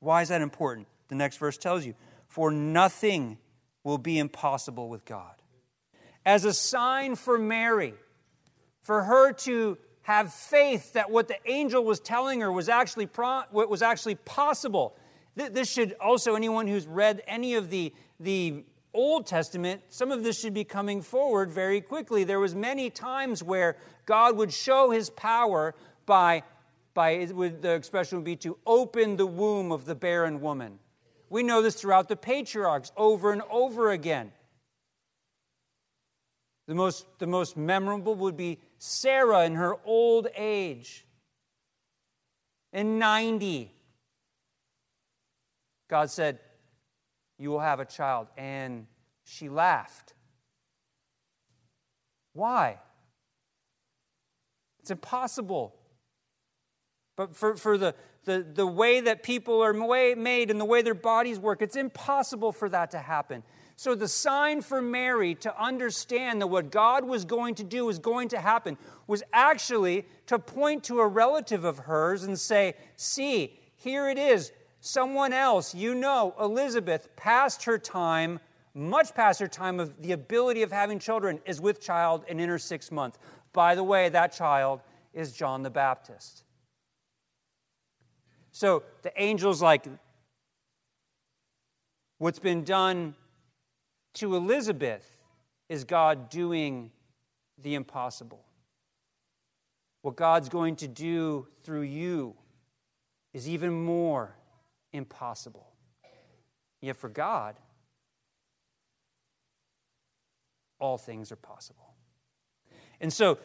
Why 0.00 0.22
is 0.22 0.28
that 0.28 0.40
important? 0.40 0.86
The 1.08 1.14
next 1.14 1.38
verse 1.38 1.58
tells 1.58 1.84
you 1.84 1.94
For 2.28 2.50
nothing 2.50 3.38
will 3.84 3.98
be 3.98 4.18
impossible 4.18 4.88
with 4.88 5.04
God. 5.04 5.34
As 6.24 6.44
a 6.44 6.52
sign 6.52 7.14
for 7.16 7.38
Mary, 7.38 7.94
for 8.82 9.02
her 9.02 9.32
to 9.32 9.78
have 10.02 10.32
faith 10.32 10.94
that 10.94 11.10
what 11.10 11.28
the 11.28 11.36
angel 11.44 11.84
was 11.84 12.00
telling 12.00 12.40
her 12.40 12.50
was 12.50 12.68
actually, 12.68 13.06
pro- 13.06 13.42
was 13.52 13.82
actually 13.82 14.14
possible. 14.14 14.96
This 15.36 15.70
should 15.70 15.94
also, 16.00 16.34
anyone 16.34 16.66
who's 16.66 16.86
read 16.86 17.22
any 17.26 17.54
of 17.54 17.70
the, 17.70 17.92
the 18.18 18.64
Old 18.98 19.26
Testament, 19.26 19.82
some 19.90 20.10
of 20.10 20.24
this 20.24 20.40
should 20.40 20.54
be 20.54 20.64
coming 20.64 21.02
forward 21.02 21.52
very 21.52 21.80
quickly. 21.80 22.24
There 22.24 22.40
was 22.40 22.56
many 22.56 22.90
times 22.90 23.44
where 23.44 23.76
God 24.06 24.36
would 24.36 24.52
show 24.52 24.90
his 24.90 25.08
power 25.08 25.76
by, 26.04 26.42
by 26.94 27.28
would, 27.32 27.62
the 27.62 27.74
expression 27.74 28.18
would 28.18 28.24
be 28.24 28.34
to 28.34 28.58
open 28.66 29.16
the 29.16 29.24
womb 29.24 29.70
of 29.70 29.84
the 29.84 29.94
barren 29.94 30.40
woman. 30.40 30.80
We 31.30 31.44
know 31.44 31.62
this 31.62 31.80
throughout 31.80 32.08
the 32.08 32.16
patriarchs 32.16 32.90
over 32.96 33.32
and 33.32 33.42
over 33.52 33.92
again. 33.92 34.32
The 36.66 36.74
most, 36.74 37.06
the 37.20 37.28
most 37.28 37.56
memorable 37.56 38.16
would 38.16 38.36
be 38.36 38.58
Sarah 38.78 39.44
in 39.44 39.54
her 39.54 39.76
old 39.84 40.26
age. 40.36 41.06
In 42.72 42.98
90, 42.98 43.72
God 45.88 46.10
said, 46.10 46.40
you 47.38 47.50
will 47.50 47.60
have 47.60 47.80
a 47.80 47.84
child. 47.84 48.28
And 48.36 48.86
she 49.24 49.48
laughed. 49.48 50.14
Why? 52.32 52.78
It's 54.80 54.90
impossible. 54.90 55.74
But 57.16 57.34
for, 57.34 57.56
for 57.56 57.76
the, 57.76 57.94
the, 58.24 58.46
the 58.54 58.66
way 58.66 59.00
that 59.00 59.22
people 59.22 59.62
are 59.62 59.72
made 59.72 60.50
and 60.50 60.60
the 60.60 60.64
way 60.64 60.82
their 60.82 60.94
bodies 60.94 61.38
work, 61.38 61.62
it's 61.62 61.76
impossible 61.76 62.52
for 62.52 62.68
that 62.68 62.90
to 62.92 62.98
happen. 62.98 63.42
So, 63.76 63.94
the 63.94 64.08
sign 64.08 64.60
for 64.62 64.82
Mary 64.82 65.36
to 65.36 65.56
understand 65.62 66.40
that 66.40 66.48
what 66.48 66.72
God 66.72 67.04
was 67.04 67.24
going 67.24 67.54
to 67.56 67.64
do 67.64 67.86
was 67.86 68.00
going 68.00 68.28
to 68.30 68.40
happen 68.40 68.76
was 69.06 69.22
actually 69.32 70.04
to 70.26 70.38
point 70.38 70.82
to 70.84 70.98
a 70.98 71.06
relative 71.06 71.62
of 71.64 71.78
hers 71.78 72.24
and 72.24 72.38
say, 72.38 72.74
See, 72.96 73.56
here 73.76 74.08
it 74.08 74.18
is 74.18 74.50
someone 74.80 75.32
else, 75.32 75.74
you 75.74 75.94
know, 75.94 76.34
Elizabeth, 76.40 77.08
past 77.16 77.64
her 77.64 77.78
time, 77.78 78.40
much 78.74 79.14
past 79.14 79.40
her 79.40 79.48
time 79.48 79.80
of 79.80 80.00
the 80.00 80.12
ability 80.12 80.62
of 80.62 80.72
having 80.72 80.98
children, 80.98 81.40
is 81.46 81.60
with 81.60 81.80
child 81.80 82.24
and 82.28 82.40
in 82.40 82.48
her 82.48 82.58
sixth 82.58 82.92
month. 82.92 83.18
By 83.52 83.74
the 83.74 83.84
way, 83.84 84.08
that 84.08 84.32
child 84.32 84.80
is 85.12 85.32
John 85.32 85.62
the 85.62 85.70
Baptist. 85.70 86.44
So 88.52 88.82
the 89.02 89.16
angel's 89.18 89.62
like, 89.62 89.86
what's 92.18 92.38
been 92.38 92.64
done 92.64 93.14
to 94.14 94.34
Elizabeth 94.34 95.18
is 95.68 95.84
God 95.84 96.28
doing 96.30 96.90
the 97.62 97.74
impossible. 97.74 98.44
What 100.02 100.16
God's 100.16 100.48
going 100.48 100.76
to 100.76 100.88
do 100.88 101.46
through 101.62 101.82
you 101.82 102.34
is 103.34 103.48
even 103.48 103.72
more 103.72 104.34
impossible. 104.92 105.66
Yet 106.80 106.96
for 106.96 107.08
God, 107.08 107.56
all 110.80 110.98
things 110.98 111.32
are 111.32 111.36
possible. 111.36 111.94
And 113.00 113.12
so, 113.12 113.38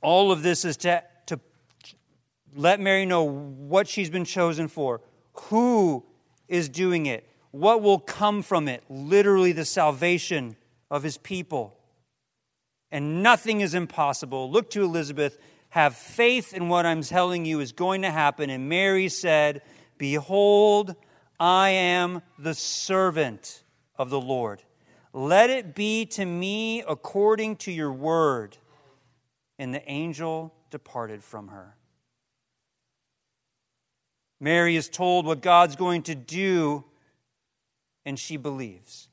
all 0.00 0.30
of 0.30 0.42
this 0.42 0.64
is 0.64 0.76
to, 0.78 1.02
to 1.26 1.40
let 2.54 2.80
Mary 2.80 3.06
know 3.06 3.24
what 3.24 3.88
she's 3.88 4.10
been 4.10 4.24
chosen 4.24 4.68
for, 4.68 5.00
who 5.32 6.04
is 6.48 6.68
doing 6.68 7.06
it, 7.06 7.28
what 7.50 7.82
will 7.82 7.98
come 7.98 8.42
from 8.42 8.68
it, 8.68 8.82
literally, 8.88 9.52
the 9.52 9.64
salvation 9.64 10.56
of 10.90 11.02
his 11.02 11.16
people. 11.16 11.78
And 12.90 13.22
nothing 13.22 13.60
is 13.60 13.74
impossible. 13.74 14.50
Look 14.50 14.70
to 14.70 14.82
Elizabeth 14.82 15.38
have 15.74 15.96
faith 15.96 16.54
in 16.54 16.68
what 16.68 16.86
I'm 16.86 17.02
telling 17.02 17.44
you 17.44 17.58
is 17.58 17.72
going 17.72 18.02
to 18.02 18.10
happen. 18.12 18.48
And 18.48 18.68
Mary 18.68 19.08
said, 19.08 19.60
Behold, 19.98 20.94
I 21.40 21.70
am 21.70 22.22
the 22.38 22.54
servant 22.54 23.64
of 23.96 24.08
the 24.08 24.20
Lord. 24.20 24.62
Let 25.12 25.50
it 25.50 25.74
be 25.74 26.06
to 26.06 26.24
me 26.24 26.84
according 26.86 27.56
to 27.56 27.72
your 27.72 27.92
word. 27.92 28.56
And 29.58 29.74
the 29.74 29.82
angel 29.90 30.54
departed 30.70 31.24
from 31.24 31.48
her. 31.48 31.74
Mary 34.38 34.76
is 34.76 34.88
told 34.88 35.26
what 35.26 35.42
God's 35.42 35.74
going 35.74 36.04
to 36.04 36.14
do, 36.14 36.84
and 38.06 38.16
she 38.16 38.36
believes. 38.36 39.08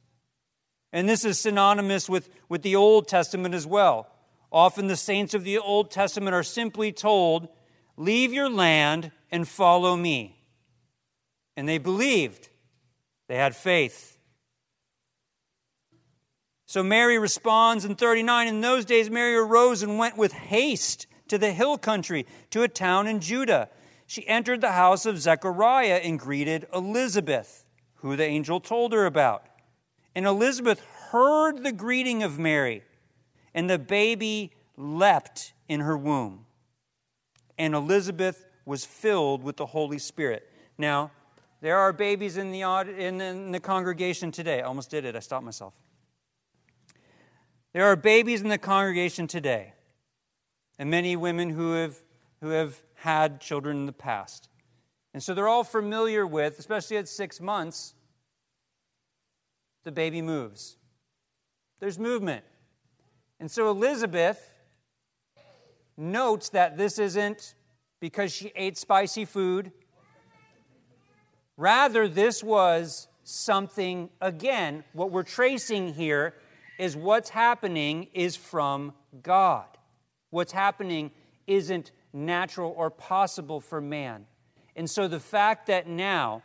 And 0.93 1.09
this 1.09 1.25
is 1.25 1.39
synonymous 1.39 2.07
with, 2.07 2.29
with 2.49 2.61
the 2.61 2.75
Old 2.75 3.07
Testament 3.07 3.55
as 3.55 3.65
well. 3.65 4.11
Often 4.51 4.87
the 4.87 4.97
saints 4.97 5.33
of 5.33 5.43
the 5.43 5.57
Old 5.57 5.91
Testament 5.91 6.35
are 6.35 6.43
simply 6.43 6.91
told, 6.91 7.47
Leave 7.95 8.33
your 8.33 8.49
land 8.49 9.11
and 9.31 9.47
follow 9.47 9.95
me. 9.95 10.43
And 11.55 11.67
they 11.67 11.77
believed, 11.77 12.49
they 13.27 13.35
had 13.35 13.55
faith. 13.55 14.17
So 16.65 16.83
Mary 16.83 17.19
responds 17.19 17.85
in 17.85 17.95
39 17.95 18.47
In 18.47 18.61
those 18.61 18.85
days, 18.85 19.09
Mary 19.09 19.35
arose 19.35 19.83
and 19.83 19.97
went 19.97 20.17
with 20.17 20.33
haste 20.33 21.07
to 21.27 21.37
the 21.37 21.51
hill 21.51 21.77
country, 21.77 22.25
to 22.49 22.63
a 22.63 22.67
town 22.67 23.07
in 23.07 23.21
Judah. 23.21 23.69
She 24.05 24.27
entered 24.27 24.59
the 24.59 24.73
house 24.73 25.05
of 25.05 25.19
Zechariah 25.19 26.01
and 26.03 26.19
greeted 26.19 26.67
Elizabeth, 26.73 27.63
who 27.95 28.17
the 28.17 28.25
angel 28.25 28.59
told 28.59 28.91
her 28.91 29.05
about. 29.05 29.45
And 30.13 30.25
Elizabeth 30.25 30.81
heard 31.11 31.63
the 31.63 31.71
greeting 31.71 32.21
of 32.21 32.37
Mary, 32.37 32.83
and 33.53 33.69
the 33.69 33.79
baby 33.79 34.51
leapt 34.77 35.53
in 35.67 35.81
her 35.81 35.97
womb. 35.97 36.45
And 37.57 37.75
Elizabeth 37.75 38.45
was 38.65 38.85
filled 38.85 39.43
with 39.43 39.57
the 39.57 39.67
Holy 39.67 39.99
Spirit. 39.99 40.49
Now, 40.77 41.11
there 41.61 41.77
are 41.77 41.93
babies 41.93 42.37
in 42.37 42.51
the, 42.51 42.61
in 42.97 43.51
the 43.51 43.59
congregation 43.59 44.31
today. 44.31 44.61
I 44.61 44.65
almost 44.65 44.89
did 44.89 45.05
it, 45.05 45.15
I 45.15 45.19
stopped 45.19 45.45
myself. 45.45 45.75
There 47.73 47.85
are 47.85 47.95
babies 47.95 48.41
in 48.41 48.49
the 48.49 48.57
congregation 48.57 49.27
today, 49.27 49.73
and 50.77 50.89
many 50.89 51.15
women 51.15 51.51
who 51.51 51.73
have, 51.73 51.97
who 52.41 52.49
have 52.49 52.81
had 52.95 53.39
children 53.39 53.77
in 53.77 53.85
the 53.85 53.93
past. 53.93 54.49
And 55.13 55.21
so 55.21 55.33
they're 55.33 55.47
all 55.47 55.63
familiar 55.63 56.25
with, 56.25 56.59
especially 56.59 56.97
at 56.97 57.07
six 57.07 57.39
months, 57.39 57.93
the 59.83 59.91
baby 59.91 60.21
moves. 60.21 60.77
There's 61.79 61.97
movement. 61.97 62.43
And 63.41 63.49
so 63.49 63.71
Elizabeth 63.71 64.53
notes 65.97 66.49
that 66.49 66.77
this 66.77 66.99
isn't 66.99 67.55
because 67.99 68.31
she 68.31 68.51
ate 68.55 68.77
spicy 68.77 69.25
food. 69.25 69.71
Rather, 71.57 72.07
this 72.07 72.43
was 72.43 73.07
something, 73.23 74.11
again, 74.21 74.83
what 74.93 75.09
we're 75.09 75.23
tracing 75.23 75.95
here 75.95 76.35
is 76.77 76.95
what's 76.95 77.31
happening 77.31 78.09
is 78.13 78.35
from 78.35 78.93
God. 79.23 79.65
What's 80.29 80.51
happening 80.51 81.09
isn't 81.47 81.91
natural 82.13 82.71
or 82.77 82.91
possible 82.91 83.59
for 83.59 83.81
man. 83.81 84.27
And 84.75 84.87
so 84.87 85.07
the 85.07 85.19
fact 85.19 85.65
that 85.65 85.87
now 85.87 86.43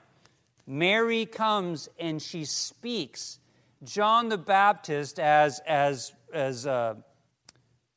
Mary 0.67 1.27
comes 1.27 1.91
and 2.01 2.23
she 2.23 2.47
speaks, 2.47 3.39
John 3.85 4.31
the 4.31 4.39
Baptist, 4.39 5.21
as, 5.21 5.61
as, 5.67 6.13
as 6.33 6.67
a, 6.67 6.97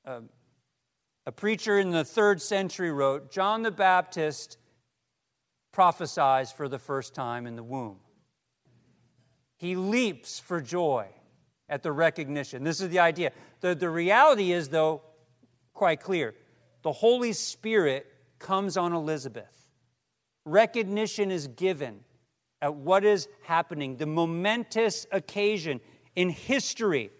a, 0.05 0.21
a 1.25 1.31
preacher 1.31 1.79
in 1.79 1.91
the 1.91 2.03
third 2.03 2.41
century 2.41 2.91
wrote, 2.91 3.31
John 3.31 3.63
the 3.63 3.71
Baptist 3.71 4.57
prophesies 5.71 6.51
for 6.51 6.67
the 6.67 6.79
first 6.79 7.13
time 7.13 7.45
in 7.45 7.55
the 7.55 7.63
womb. 7.63 7.97
He 9.57 9.75
leaps 9.75 10.39
for 10.39 10.61
joy 10.61 11.07
at 11.67 11.83
the 11.83 11.91
recognition. 11.91 12.63
This 12.63 12.81
is 12.81 12.89
the 12.89 12.99
idea. 12.99 13.31
The, 13.61 13.75
the 13.75 13.89
reality 13.89 14.51
is, 14.51 14.69
though, 14.69 15.01
quite 15.73 16.01
clear. 16.01 16.33
The 16.81 16.93
Holy 16.93 17.33
Spirit 17.33 18.07
comes 18.39 18.77
on 18.77 18.93
Elizabeth. 18.93 19.67
Recognition 20.45 21.29
is 21.29 21.47
given 21.47 21.99
at 22.61 22.73
what 22.73 23.05
is 23.05 23.27
happening, 23.43 23.97
the 23.97 24.05
momentous 24.05 25.05
occasion 25.11 25.79
in 26.15 26.29
history 26.29 27.11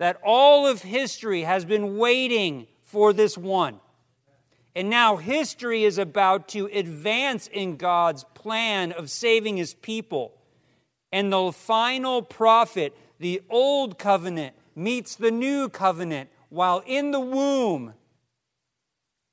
that 0.00 0.18
all 0.24 0.66
of 0.66 0.80
history 0.80 1.42
has 1.42 1.66
been 1.66 1.98
waiting 1.98 2.66
for 2.80 3.12
this 3.12 3.36
one. 3.36 3.78
And 4.74 4.88
now 4.88 5.16
history 5.16 5.84
is 5.84 5.98
about 5.98 6.48
to 6.48 6.70
advance 6.72 7.48
in 7.48 7.76
God's 7.76 8.24
plan 8.32 8.92
of 8.92 9.10
saving 9.10 9.58
his 9.58 9.74
people. 9.74 10.32
And 11.12 11.30
the 11.30 11.52
final 11.52 12.22
prophet 12.22 12.96
the 13.18 13.42
old 13.50 13.98
covenant 13.98 14.54
meets 14.74 15.16
the 15.16 15.30
new 15.30 15.68
covenant 15.68 16.30
while 16.48 16.82
in 16.86 17.10
the 17.10 17.20
womb. 17.20 17.92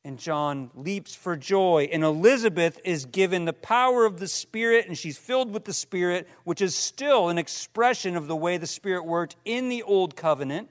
And 0.07 0.17
John 0.17 0.71
leaps 0.73 1.13
for 1.13 1.35
joy. 1.35 1.89
And 1.91 2.01
Elizabeth 2.01 2.79
is 2.85 3.03
given 3.03 3.43
the 3.43 3.51
power 3.51 4.05
of 4.05 4.21
the 4.21 4.27
Spirit, 4.29 4.87
and 4.87 4.97
she's 4.97 5.17
filled 5.17 5.51
with 5.51 5.65
the 5.65 5.73
Spirit, 5.73 6.29
which 6.45 6.61
is 6.61 6.75
still 6.75 7.27
an 7.27 7.37
expression 7.37 8.15
of 8.15 8.27
the 8.27 8.35
way 8.35 8.55
the 8.55 8.67
Spirit 8.67 9.03
worked 9.03 9.35
in 9.43 9.67
the 9.67 9.83
Old 9.83 10.15
Covenant. 10.15 10.69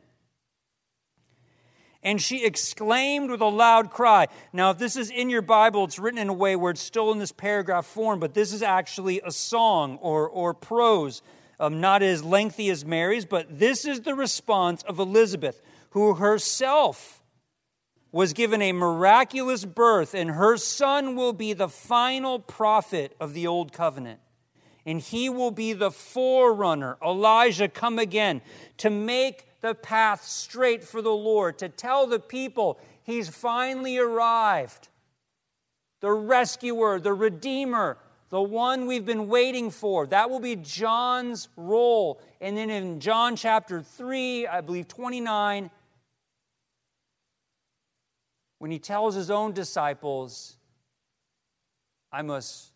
And 2.02 2.18
she 2.18 2.46
exclaimed 2.46 3.30
with 3.30 3.42
a 3.42 3.44
loud 3.44 3.90
cry. 3.90 4.28
Now, 4.54 4.70
if 4.70 4.78
this 4.78 4.96
is 4.96 5.10
in 5.10 5.28
your 5.28 5.42
Bible, 5.42 5.84
it's 5.84 5.98
written 5.98 6.18
in 6.18 6.30
a 6.30 6.32
way 6.32 6.56
where 6.56 6.70
it's 6.70 6.80
still 6.80 7.12
in 7.12 7.18
this 7.18 7.32
paragraph 7.32 7.84
form, 7.84 8.18
but 8.18 8.32
this 8.32 8.54
is 8.54 8.62
actually 8.62 9.20
a 9.22 9.30
song 9.30 9.98
or, 10.00 10.26
or 10.26 10.54
prose 10.54 11.20
um, 11.60 11.78
not 11.78 12.02
as 12.02 12.24
lengthy 12.24 12.70
as 12.70 12.86
Mary's, 12.86 13.26
but 13.26 13.58
this 13.58 13.84
is 13.84 14.00
the 14.00 14.14
response 14.14 14.82
of 14.84 14.98
Elizabeth, 14.98 15.60
who 15.90 16.14
herself 16.14 17.22
was 18.16 18.32
given 18.32 18.62
a 18.62 18.72
miraculous 18.72 19.66
birth, 19.66 20.14
and 20.14 20.30
her 20.30 20.56
son 20.56 21.16
will 21.16 21.34
be 21.34 21.52
the 21.52 21.68
final 21.68 22.38
prophet 22.38 23.14
of 23.20 23.34
the 23.34 23.46
old 23.46 23.74
covenant. 23.74 24.18
And 24.86 25.02
he 25.02 25.28
will 25.28 25.50
be 25.50 25.74
the 25.74 25.90
forerunner, 25.90 26.96
Elijah 27.04 27.68
come 27.68 27.98
again, 27.98 28.40
to 28.78 28.88
make 28.88 29.60
the 29.60 29.74
path 29.74 30.24
straight 30.24 30.82
for 30.82 31.02
the 31.02 31.10
Lord, 31.10 31.58
to 31.58 31.68
tell 31.68 32.06
the 32.06 32.18
people 32.18 32.80
he's 33.02 33.28
finally 33.28 33.98
arrived. 33.98 34.88
The 36.00 36.12
rescuer, 36.12 36.98
the 36.98 37.12
redeemer, 37.12 37.98
the 38.30 38.40
one 38.40 38.86
we've 38.86 39.04
been 39.04 39.28
waiting 39.28 39.70
for. 39.70 40.06
That 40.06 40.30
will 40.30 40.40
be 40.40 40.56
John's 40.56 41.50
role. 41.54 42.18
And 42.40 42.56
then 42.56 42.70
in 42.70 42.98
John 42.98 43.36
chapter 43.36 43.82
3, 43.82 44.46
I 44.46 44.62
believe 44.62 44.88
29, 44.88 45.70
when 48.58 48.70
he 48.70 48.78
tells 48.78 49.14
his 49.14 49.30
own 49.30 49.52
disciples, 49.52 50.56
I 52.10 52.22
must 52.22 52.72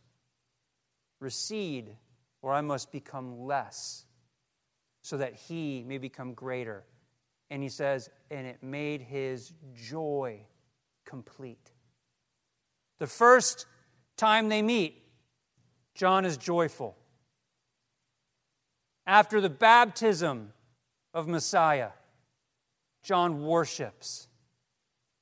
recede 1.20 1.96
or 2.42 2.52
I 2.52 2.60
must 2.60 2.92
become 2.92 3.40
less 3.46 4.04
so 5.02 5.16
that 5.16 5.34
he 5.34 5.84
may 5.86 5.98
become 5.98 6.34
greater. 6.34 6.84
And 7.50 7.62
he 7.62 7.68
says, 7.68 8.10
and 8.30 8.46
it 8.46 8.62
made 8.62 9.00
his 9.00 9.52
joy 9.74 10.40
complete. 11.04 11.72
The 12.98 13.06
first 13.06 13.66
time 14.16 14.48
they 14.48 14.62
meet, 14.62 15.02
John 15.94 16.24
is 16.24 16.36
joyful. 16.36 16.96
After 19.06 19.40
the 19.40 19.50
baptism 19.50 20.52
of 21.12 21.26
Messiah, 21.26 21.90
John 23.02 23.42
worships. 23.42 24.28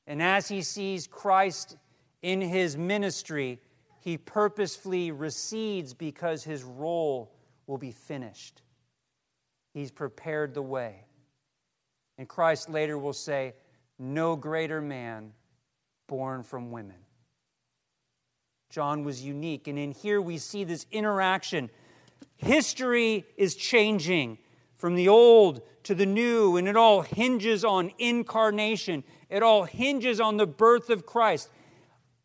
And 0.09 0.23
as 0.23 0.49
he 0.49 0.63
sees 0.63 1.07
Christ 1.07 1.77
in 2.23 2.41
his 2.41 2.79
ministry, 2.79 3.61
he 4.01 4.17
purposefully 4.17 5.13
recedes 5.13 5.93
because 5.93 6.43
his 6.43 6.65
role 6.65 7.31
will 7.67 7.77
be 7.77 7.93
finished. 7.93 8.63
He's 9.75 9.91
prepared 9.91 10.55
the 10.55 10.63
way. 10.63 11.05
And 12.17 12.27
Christ 12.27 12.71
later 12.71 12.97
will 12.97 13.13
say, 13.13 13.53
No 13.99 14.35
greater 14.35 14.81
man 14.81 15.35
born 16.07 16.43
from 16.43 16.71
women. 16.71 16.97
John 18.71 19.05
was 19.05 19.23
unique. 19.23 19.69
And 19.69 19.79
in 19.79 19.93
here 19.93 20.23
we 20.23 20.39
see 20.39 20.65
this 20.65 20.87
interaction. 20.91 21.69
History 22.37 23.27
is 23.37 23.55
changing. 23.57 24.39
From 24.79 24.95
the 24.95 25.09
old 25.09 25.61
to 25.83 25.95
the 25.95 26.07
new, 26.07 26.57
and 26.57 26.69
it 26.69 26.77
all 26.77 27.03
hinges 27.03 27.65
on 27.65 27.91
incarnation. 27.99 29.05
It 29.29 29.43
all 29.43 29.65
hinges 29.65 30.21
on 30.21 30.37
the 30.37 30.47
birth 30.47 30.89
of 30.89 31.05
Christ. 31.05 31.51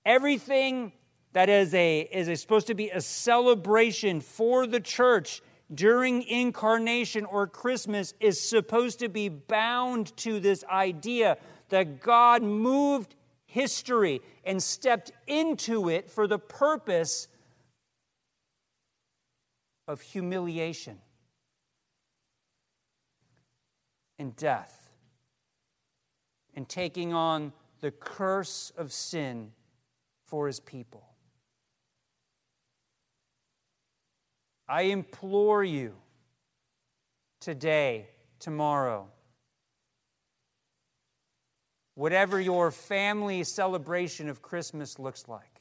Everything 0.06 0.94
that 1.34 1.50
is 1.50 1.74
a 1.74 2.02
is 2.02 2.28
a, 2.28 2.36
supposed 2.36 2.68
to 2.68 2.76
be 2.76 2.89
a 2.89 3.02
celebration 3.02 4.22
for 4.22 4.68
the 4.68 4.80
church 4.80 5.42
during 5.74 6.22
incarnation 6.24 7.26
or 7.26 7.48
Christmas 7.48 8.13
is 8.20 8.39
supposed 8.39 9.00
to 9.00 9.10
be 9.10 9.30
bound 9.30 10.16
to 10.18 10.39
this 10.39 10.63
idea 10.66 11.38
that 11.70 12.02
God 12.02 12.44
moved 12.44 13.16
history 13.48 14.22
and 14.44 14.62
stepped 14.62 15.12
into 15.26 15.89
it 15.89 16.12
for 16.12 16.28
the 16.28 16.38
purpose 16.38 17.28
of 19.88 20.02
humiliation 20.02 21.00
and 24.17 24.36
death 24.36 24.89
and 26.56 26.67
taking 26.67 27.13
on 27.13 27.54
the 27.82 27.91
curse 27.91 28.71
of 28.78 28.91
sin 28.91 29.52
for 30.26 30.47
his 30.47 30.60
people. 30.60 31.04
I 34.67 34.84
implore 34.84 35.63
you 35.63 35.95
today, 37.39 38.08
tomorrow, 38.39 39.10
whatever 41.95 42.39
your 42.39 42.71
family 42.71 43.43
celebration 43.43 44.30
of 44.30 44.41
Christmas 44.41 44.97
looks 44.97 45.28
like, 45.28 45.53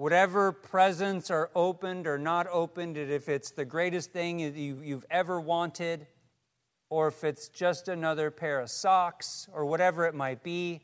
whatever 0.00 0.50
presents 0.50 1.30
are 1.30 1.50
opened 1.54 2.06
or 2.06 2.16
not 2.16 2.46
opened, 2.50 2.96
and 2.96 3.10
if 3.10 3.28
it's 3.28 3.50
the 3.50 3.66
greatest 3.66 4.12
thing 4.12 4.40
you, 4.40 4.94
have 4.94 5.04
ever 5.10 5.38
wanted, 5.38 6.06
or 6.88 7.08
if 7.08 7.22
it's 7.22 7.48
just 7.48 7.86
another 7.86 8.30
pair 8.30 8.60
of 8.60 8.70
socks, 8.70 9.46
or 9.52 9.66
whatever 9.66 10.06
it 10.06 10.14
might 10.14 10.42
be, 10.42 10.80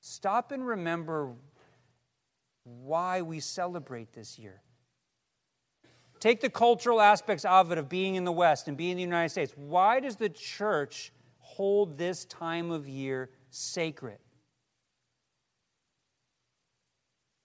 stop 0.00 0.50
and 0.50 0.66
remember 0.66 1.30
why 2.64 3.22
we 3.22 3.38
celebrate 3.38 4.12
this 4.12 4.36
year. 4.36 4.62
Take 6.18 6.40
the 6.40 6.50
cultural 6.50 7.00
aspects 7.00 7.44
of 7.44 7.70
it, 7.70 7.78
of 7.78 7.88
being 7.88 8.16
in 8.16 8.24
the 8.24 8.32
West 8.32 8.66
and 8.66 8.76
being 8.76 8.90
in 8.90 8.96
the 8.96 9.04
United 9.04 9.28
States. 9.28 9.52
Why 9.54 10.00
does 10.00 10.16
the 10.16 10.28
church 10.28 11.12
hold 11.38 11.98
this 11.98 12.24
time 12.24 12.72
of 12.72 12.88
year 12.88 13.30
sacred? 13.50 14.18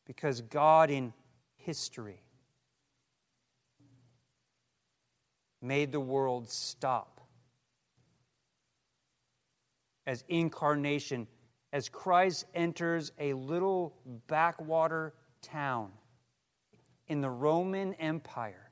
Because 0.08 0.40
God 0.42 0.90
in 0.90 1.14
history 1.58 2.24
made 5.62 5.92
the 5.92 6.00
world 6.00 6.50
stop 6.50 7.20
as 10.06 10.24
incarnation 10.30 11.28
as 11.74 11.90
Christ 11.90 12.46
enters 12.56 13.12
a 13.20 13.34
little 13.34 13.94
backwater 14.28 15.14
town 15.42 15.92
in 17.10 17.20
the 17.20 17.30
Roman 17.30 17.94
Empire. 17.96 18.72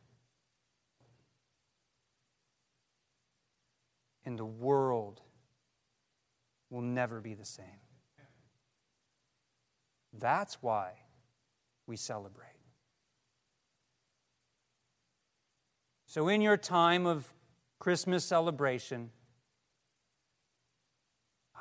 And 4.24 4.40
the 4.40 4.46
world 4.46 5.20
will 6.70 6.82
never 6.82 7.20
be 7.20 7.34
the 7.34 7.46
same. 7.46 7.66
That's 10.18 10.62
why 10.62 10.94
we 11.88 11.96
celebrate. 11.96 12.48
So, 16.08 16.28
in 16.30 16.42
your 16.42 16.58
time 16.58 17.06
of 17.06 17.34
Christmas 17.80 18.24
celebration, 18.24 19.12
uh, 21.56 21.60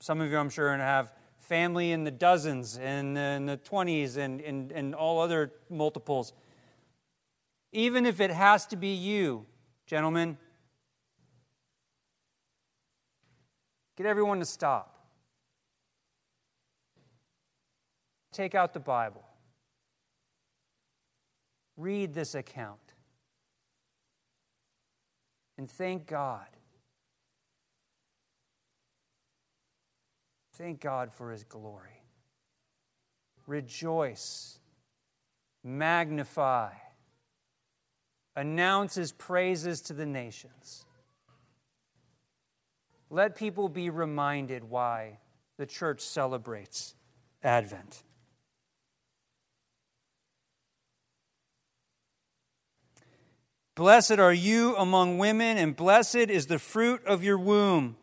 some 0.00 0.20
of 0.20 0.30
you, 0.30 0.36
I'm 0.36 0.50
sure, 0.50 0.76
have 0.76 1.12
family 1.38 1.92
in 1.92 2.04
the 2.04 2.10
dozens 2.10 2.78
and 2.78 3.16
in 3.18 3.46
the 3.46 3.56
20s 3.58 4.16
and, 4.16 4.40
and, 4.40 4.72
and 4.72 4.94
all 4.94 5.20
other 5.20 5.52
multiples. 5.68 6.32
Even 7.72 8.06
if 8.06 8.20
it 8.20 8.30
has 8.30 8.66
to 8.66 8.76
be 8.76 8.88
you, 8.88 9.44
gentlemen, 9.86 10.38
get 13.96 14.06
everyone 14.06 14.38
to 14.38 14.46
stop. 14.46 15.06
Take 18.32 18.54
out 18.54 18.72
the 18.72 18.80
Bible. 18.80 19.24
Read 21.76 22.14
this 22.14 22.34
account. 22.34 22.80
And 25.56 25.70
thank 25.70 26.06
God 26.06 26.46
Thank 30.56 30.80
God 30.80 31.12
for 31.12 31.32
his 31.32 31.42
glory. 31.42 32.02
Rejoice, 33.46 34.60
magnify, 35.64 36.70
announce 38.36 38.94
his 38.94 39.10
praises 39.12 39.80
to 39.82 39.92
the 39.92 40.06
nations. 40.06 40.84
Let 43.10 43.36
people 43.36 43.68
be 43.68 43.90
reminded 43.90 44.64
why 44.64 45.18
the 45.56 45.66
church 45.66 46.00
celebrates 46.00 46.94
Advent. 47.42 48.04
Blessed 53.76 54.20
are 54.20 54.32
you 54.32 54.76
among 54.76 55.18
women, 55.18 55.56
and 55.56 55.74
blessed 55.74 56.14
is 56.14 56.46
the 56.46 56.60
fruit 56.60 57.04
of 57.04 57.24
your 57.24 57.38
womb. 57.38 57.96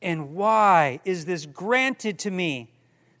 And 0.00 0.34
why 0.34 1.00
is 1.04 1.24
this 1.24 1.44
granted 1.44 2.20
to 2.20 2.30
me 2.30 2.72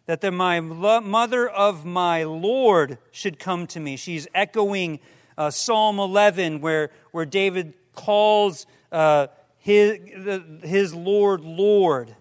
that 0.06 0.20
the 0.20 0.30
my 0.30 0.60
mother 0.60 1.48
of 1.48 1.84
my 1.84 2.22
Lord 2.22 2.98
should 3.10 3.40
come 3.40 3.66
to 3.68 3.80
me? 3.80 3.96
She's 3.96 4.28
echoing 4.32 5.00
uh, 5.36 5.50
Psalm 5.50 5.98
11, 5.98 6.60
where, 6.60 6.90
where 7.10 7.26
David 7.26 7.74
calls 7.96 8.64
uh, 8.92 9.26
his, 9.58 9.98
his 10.62 10.94
Lord, 10.94 11.40
Lord. 11.40 12.14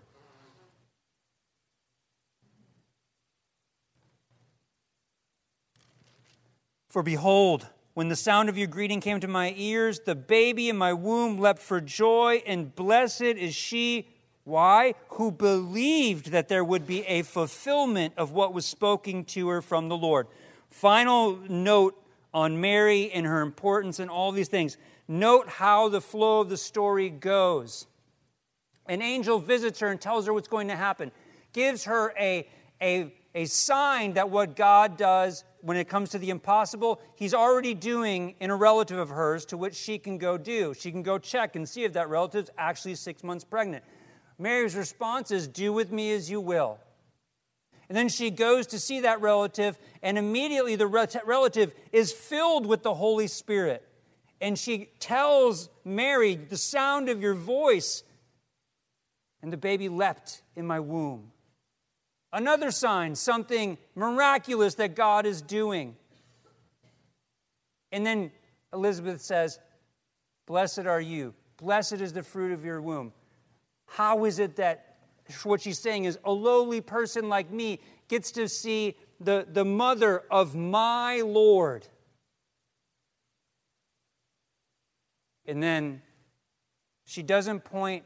For 6.97 7.03
behold, 7.03 7.67
when 7.93 8.09
the 8.09 8.15
sound 8.15 8.49
of 8.49 8.57
your 8.57 8.65
greeting 8.65 9.01
came 9.01 9.19
to 9.19 9.27
my 9.27 9.53
ears, 9.55 9.99
the 9.99 10.15
baby 10.15 10.67
in 10.67 10.77
my 10.77 10.93
womb 10.93 11.37
leapt 11.37 11.61
for 11.61 11.79
joy, 11.79 12.41
and 12.43 12.75
blessed 12.75 13.21
is 13.21 13.53
she 13.53 14.07
why? 14.45 14.95
Who 15.09 15.31
believed 15.31 16.31
that 16.31 16.47
there 16.47 16.63
would 16.63 16.87
be 16.87 17.05
a 17.05 17.21
fulfillment 17.21 18.15
of 18.17 18.31
what 18.31 18.51
was 18.51 18.65
spoken 18.65 19.25
to 19.25 19.47
her 19.49 19.61
from 19.61 19.89
the 19.89 19.95
Lord. 19.95 20.25
Final 20.71 21.37
note 21.47 22.03
on 22.33 22.59
Mary 22.59 23.11
and 23.11 23.27
her 23.27 23.41
importance 23.41 23.99
and 23.99 24.09
all 24.09 24.31
these 24.31 24.47
things. 24.47 24.75
Note 25.07 25.47
how 25.47 25.89
the 25.89 26.01
flow 26.01 26.41
of 26.41 26.49
the 26.49 26.57
story 26.57 27.11
goes. 27.11 27.85
An 28.87 29.03
angel 29.03 29.37
visits 29.37 29.81
her 29.81 29.89
and 29.89 30.01
tells 30.01 30.25
her 30.25 30.33
what's 30.33 30.47
going 30.47 30.69
to 30.69 30.75
happen, 30.75 31.11
gives 31.53 31.83
her 31.83 32.11
a, 32.19 32.49
a, 32.81 33.13
a 33.37 33.45
sign 33.45 34.13
that 34.13 34.31
what 34.31 34.55
God 34.55 34.97
does 34.97 35.43
when 35.61 35.77
it 35.77 35.87
comes 35.87 36.09
to 36.09 36.17
the 36.17 36.31
impossible, 36.31 36.99
He's 37.15 37.35
already 37.35 37.75
doing 37.75 38.33
in 38.39 38.49
a 38.49 38.55
relative 38.55 38.97
of 38.97 39.09
hers 39.09 39.45
to 39.45 39.57
which 39.57 39.75
she 39.75 39.99
can 39.99 40.17
go 40.17 40.39
do. 40.39 40.73
She 40.73 40.91
can 40.91 41.03
go 41.03 41.19
check 41.19 41.55
and 41.55 41.69
see 41.69 41.83
if 41.83 41.93
that 41.93 42.09
relative's 42.09 42.49
actually 42.57 42.95
six 42.95 43.23
months 43.23 43.43
pregnant. 43.43 43.83
Mary's 44.39 44.75
response 44.75 45.29
is, 45.29 45.47
Do 45.47 45.71
with 45.71 45.91
me 45.91 46.13
as 46.13 46.31
you 46.31 46.41
will. 46.41 46.79
And 47.89 47.95
then 47.95 48.09
she 48.09 48.31
goes 48.31 48.65
to 48.67 48.79
see 48.79 49.01
that 49.01 49.21
relative, 49.21 49.77
and 50.01 50.17
immediately 50.17 50.75
the 50.75 50.87
relative 50.87 51.75
is 51.91 52.11
filled 52.11 52.65
with 52.65 52.81
the 52.81 52.95
Holy 52.95 53.27
Spirit. 53.27 53.87
And 54.41 54.57
she 54.57 54.89
tells 54.99 55.69
Mary, 55.85 56.33
The 56.33 56.57
sound 56.57 57.07
of 57.07 57.21
your 57.21 57.35
voice, 57.35 58.03
and 59.43 59.53
the 59.53 59.57
baby 59.57 59.89
leapt 59.89 60.41
in 60.55 60.65
my 60.65 60.79
womb. 60.79 61.33
Another 62.37 62.69
sign, 62.69 63.15
something 63.15 63.79
miraculous 63.95 64.75
that 64.75 64.95
God 64.95 65.25
is 65.25 65.41
doing. 65.41 65.95
And 67.91 68.05
then 68.05 68.31
Elizabeth 68.71 69.21
says, 69.21 69.57
Blessed 70.45 70.85
are 70.85 71.01
you. 71.01 71.33
Blessed 71.57 71.93
is 71.93 72.13
the 72.13 72.21
fruit 72.21 72.51
of 72.51 72.63
your 72.63 72.79
womb. 72.79 73.11
How 73.87 74.25
is 74.25 74.37
it 74.37 74.57
that 74.57 74.97
what 75.45 75.61
she's 75.61 75.79
saying 75.79 76.05
is 76.05 76.19
a 76.23 76.31
lowly 76.31 76.79
person 76.79 77.27
like 77.27 77.49
me 77.49 77.79
gets 78.07 78.29
to 78.33 78.47
see 78.47 78.95
the, 79.19 79.47
the 79.51 79.65
mother 79.65 80.21
of 80.29 80.53
my 80.53 81.21
Lord? 81.21 81.87
And 85.47 85.63
then 85.63 86.03
she 87.03 87.23
doesn't 87.23 87.63
point 87.63 88.03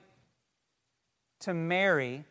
to 1.41 1.54
Mary 1.54 2.24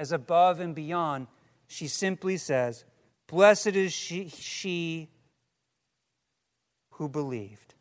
as 0.00 0.12
above 0.12 0.60
and 0.60 0.74
beyond. 0.74 1.26
She 1.66 1.86
simply 1.86 2.38
says, 2.38 2.86
Blessed 3.28 3.76
is 3.76 3.92
she, 3.92 4.30
she 4.30 5.10
who 6.92 7.06
believed. 7.06 7.74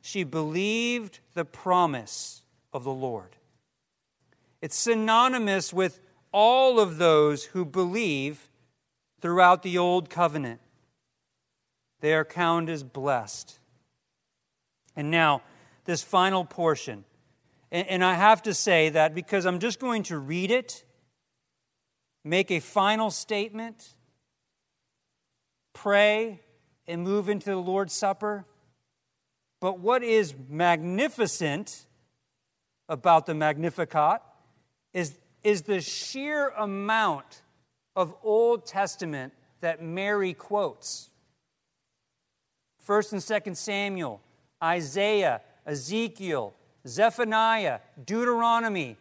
She 0.00 0.24
believed 0.24 1.20
the 1.34 1.44
promise 1.44 2.42
of 2.72 2.82
the 2.82 2.92
Lord. 2.92 3.36
It's 4.60 4.76
synonymous 4.76 5.72
with 5.72 6.00
all 6.32 6.80
of 6.80 6.98
those 6.98 7.44
who 7.44 7.64
believe 7.64 8.48
throughout 9.20 9.62
the 9.62 9.78
Old 9.78 10.10
Covenant. 10.10 10.60
They 12.00 12.14
are 12.14 12.24
counted 12.24 12.72
as 12.72 12.82
blessed. 12.82 13.60
And 14.96 15.08
now, 15.08 15.42
this 15.84 16.02
final 16.02 16.44
portion. 16.44 17.04
And, 17.76 18.02
I 18.02 18.14
have 18.14 18.40
to 18.44 18.54
say 18.54 18.88
that 18.88 19.14
because 19.14 19.44
I'm 19.44 19.58
just 19.58 19.78
going 19.78 20.04
to 20.04 20.16
read 20.16 20.50
it, 20.50 20.82
make 22.24 22.50
a 22.50 22.58
final 22.58 23.10
statement, 23.10 23.94
pray, 25.74 26.40
and 26.88 27.02
move 27.02 27.28
into 27.28 27.50
the 27.50 27.56
Lord's 27.56 27.92
Supper. 27.92 28.46
But 29.60 29.78
what 29.78 30.02
is 30.02 30.34
magnificent 30.48 31.86
about 32.88 33.26
the 33.26 33.34
Magnificat 33.34 34.22
is, 34.94 35.18
is 35.44 35.60
the 35.62 35.82
sheer 35.82 36.48
amount 36.56 37.42
of 37.94 38.14
Old 38.22 38.64
Testament 38.64 39.34
that 39.60 39.82
Mary 39.82 40.32
quotes. 40.32 41.10
First 42.80 43.12
and 43.12 43.22
Second 43.22 43.58
Samuel, 43.58 44.22
Isaiah, 44.64 45.42
Ezekiel, 45.66 46.54
Zephaniah, 46.86 47.80
Deuteronomy, 48.04 48.96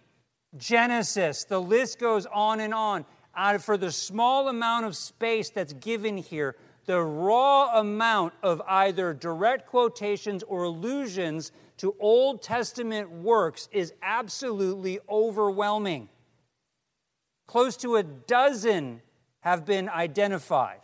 Genesis, 0.57 1.43
the 1.43 1.61
list 1.61 1.99
goes 1.99 2.25
on 2.25 2.59
and 2.59 2.73
on. 2.73 3.05
Out 3.35 3.61
for 3.61 3.77
the 3.77 3.91
small 3.91 4.47
amount 4.47 4.85
of 4.85 4.95
space 4.95 5.49
that's 5.49 5.73
given 5.73 6.17
here, 6.17 6.55
the 6.85 7.01
raw 7.01 7.79
amount 7.79 8.33
of 8.41 8.61
either 8.67 9.13
direct 9.13 9.67
quotations 9.67 10.43
or 10.43 10.63
allusions 10.63 11.51
to 11.77 11.95
Old 11.99 12.41
Testament 12.41 13.11
works 13.11 13.67
is 13.71 13.93
absolutely 14.01 14.99
overwhelming. 15.09 16.09
Close 17.47 17.75
to 17.77 17.97
a 17.97 18.03
dozen 18.03 19.01
have 19.41 19.65
been 19.65 19.89
identified 19.89 20.79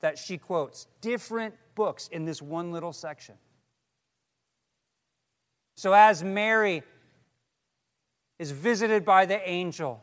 that 0.00 0.18
she 0.18 0.38
quotes, 0.38 0.86
different 1.00 1.54
books 1.74 2.08
in 2.08 2.24
this 2.24 2.40
one 2.40 2.70
little 2.70 2.92
section. 2.92 3.34
So, 5.76 5.92
as 5.92 6.24
Mary 6.24 6.82
is 8.38 8.50
visited 8.50 9.04
by 9.04 9.26
the 9.26 9.46
angel, 9.46 10.02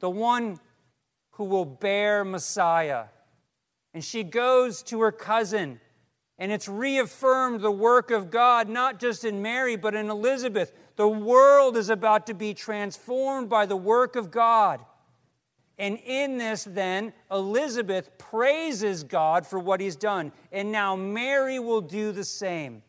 the 0.00 0.10
one 0.10 0.58
who 1.32 1.44
will 1.44 1.64
bear 1.64 2.24
Messiah, 2.24 3.04
and 3.92 4.04
she 4.04 4.24
goes 4.24 4.82
to 4.84 5.00
her 5.00 5.12
cousin, 5.12 5.80
and 6.38 6.50
it's 6.50 6.68
reaffirmed 6.68 7.60
the 7.60 7.70
work 7.70 8.10
of 8.10 8.32
God, 8.32 8.68
not 8.68 8.98
just 8.98 9.24
in 9.24 9.40
Mary, 9.40 9.76
but 9.76 9.94
in 9.94 10.10
Elizabeth. 10.10 10.72
The 10.96 11.08
world 11.08 11.76
is 11.76 11.88
about 11.88 12.26
to 12.26 12.34
be 12.34 12.52
transformed 12.52 13.48
by 13.48 13.66
the 13.66 13.76
work 13.76 14.16
of 14.16 14.32
God. 14.32 14.84
And 15.78 15.98
in 15.98 16.38
this, 16.38 16.64
then, 16.64 17.12
Elizabeth 17.30 18.18
praises 18.18 19.04
God 19.04 19.46
for 19.46 19.60
what 19.60 19.80
he's 19.80 19.96
done. 19.96 20.32
And 20.50 20.72
now 20.72 20.96
Mary 20.96 21.60
will 21.60 21.80
do 21.80 22.10
the 22.10 22.24
same. 22.24 22.82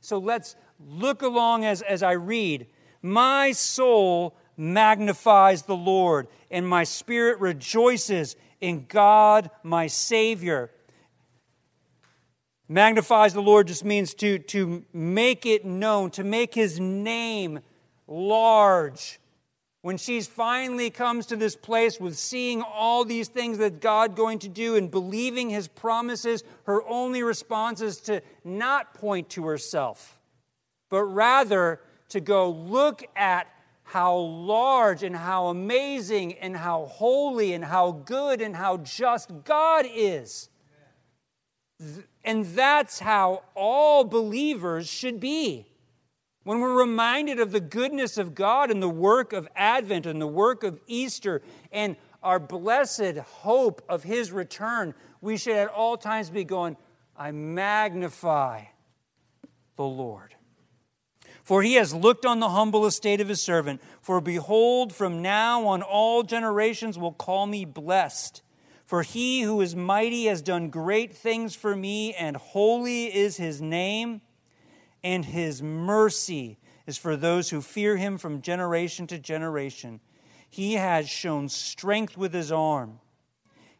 So 0.00 0.18
let's 0.18 0.56
look 0.78 1.22
along 1.22 1.64
as, 1.64 1.82
as 1.82 2.02
I 2.02 2.12
read. 2.12 2.66
My 3.02 3.52
soul 3.52 4.36
magnifies 4.56 5.62
the 5.62 5.76
Lord, 5.76 6.28
and 6.50 6.68
my 6.68 6.84
spirit 6.84 7.40
rejoices 7.40 8.36
in 8.60 8.86
God 8.88 9.50
my 9.62 9.86
Savior. 9.86 10.70
Magnifies 12.68 13.32
the 13.32 13.42
Lord 13.42 13.66
just 13.66 13.84
means 13.84 14.14
to, 14.14 14.38
to 14.38 14.84
make 14.92 15.44
it 15.44 15.64
known, 15.64 16.10
to 16.12 16.22
make 16.22 16.54
his 16.54 16.78
name 16.78 17.60
large. 18.06 19.18
When 19.82 19.96
she 19.96 20.20
finally 20.20 20.90
comes 20.90 21.26
to 21.26 21.36
this 21.36 21.56
place 21.56 21.98
with 21.98 22.18
seeing 22.18 22.62
all 22.62 23.04
these 23.04 23.28
things 23.28 23.58
that 23.58 23.80
God 23.80 24.14
going 24.14 24.38
to 24.40 24.48
do 24.48 24.76
and 24.76 24.90
believing 24.90 25.48
his 25.48 25.68
promises, 25.68 26.44
her 26.64 26.86
only 26.86 27.22
response 27.22 27.80
is 27.80 27.98
to 28.02 28.20
not 28.44 28.92
point 28.94 29.30
to 29.30 29.46
herself 29.46 30.20
but 30.90 31.04
rather 31.04 31.80
to 32.10 32.20
go 32.20 32.50
look 32.50 33.04
at 33.16 33.46
how 33.84 34.16
large 34.16 35.02
and 35.02 35.16
how 35.16 35.46
amazing 35.46 36.34
and 36.34 36.56
how 36.56 36.86
holy 36.86 37.54
and 37.54 37.64
how 37.64 37.92
good 37.92 38.42
and 38.42 38.54
how 38.54 38.76
just 38.78 39.30
God 39.44 39.86
is. 39.88 40.48
And 42.24 42.44
that's 42.44 42.98
how 42.98 43.44
all 43.54 44.04
believers 44.04 44.88
should 44.88 45.18
be. 45.18 45.66
When 46.42 46.60
we're 46.60 46.78
reminded 46.78 47.38
of 47.38 47.52
the 47.52 47.60
goodness 47.60 48.16
of 48.16 48.34
God 48.34 48.70
and 48.70 48.82
the 48.82 48.88
work 48.88 49.32
of 49.32 49.48
Advent 49.54 50.06
and 50.06 50.20
the 50.20 50.26
work 50.26 50.64
of 50.64 50.80
Easter 50.86 51.42
and 51.70 51.96
our 52.22 52.38
blessed 52.38 53.18
hope 53.18 53.82
of 53.88 54.02
His 54.02 54.32
return, 54.32 54.94
we 55.20 55.36
should 55.36 55.56
at 55.56 55.68
all 55.68 55.96
times 55.96 56.30
be 56.30 56.44
going, 56.44 56.76
I 57.16 57.32
magnify 57.32 58.64
the 59.76 59.84
Lord. 59.84 60.34
For 61.42 61.62
he 61.62 61.74
has 61.74 61.92
looked 61.92 62.24
on 62.24 62.40
the 62.40 62.50
humble 62.50 62.86
estate 62.86 63.20
of 63.20 63.28
his 63.28 63.42
servant. 63.42 63.82
For 64.00 64.20
behold, 64.20 64.94
from 64.94 65.20
now 65.20 65.66
on 65.66 65.82
all 65.82 66.22
generations 66.22 66.98
will 66.98 67.12
call 67.12 67.46
me 67.46 67.64
blessed. 67.64 68.42
For 68.86 69.02
he 69.02 69.42
who 69.42 69.60
is 69.60 69.74
mighty 69.74 70.26
has 70.26 70.42
done 70.42 70.70
great 70.70 71.12
things 71.12 71.54
for 71.54 71.74
me, 71.74 72.14
and 72.14 72.36
holy 72.36 73.06
is 73.06 73.36
his 73.36 73.60
name, 73.60 74.20
and 75.02 75.24
his 75.24 75.62
mercy 75.62 76.58
is 76.86 76.96
for 76.96 77.16
those 77.16 77.50
who 77.50 77.60
fear 77.60 77.96
him 77.96 78.18
from 78.18 78.42
generation 78.42 79.06
to 79.08 79.18
generation. 79.18 80.00
He 80.48 80.74
has 80.74 81.08
shown 81.08 81.48
strength 81.48 82.16
with 82.16 82.32
his 82.32 82.50
arm. 82.50 82.98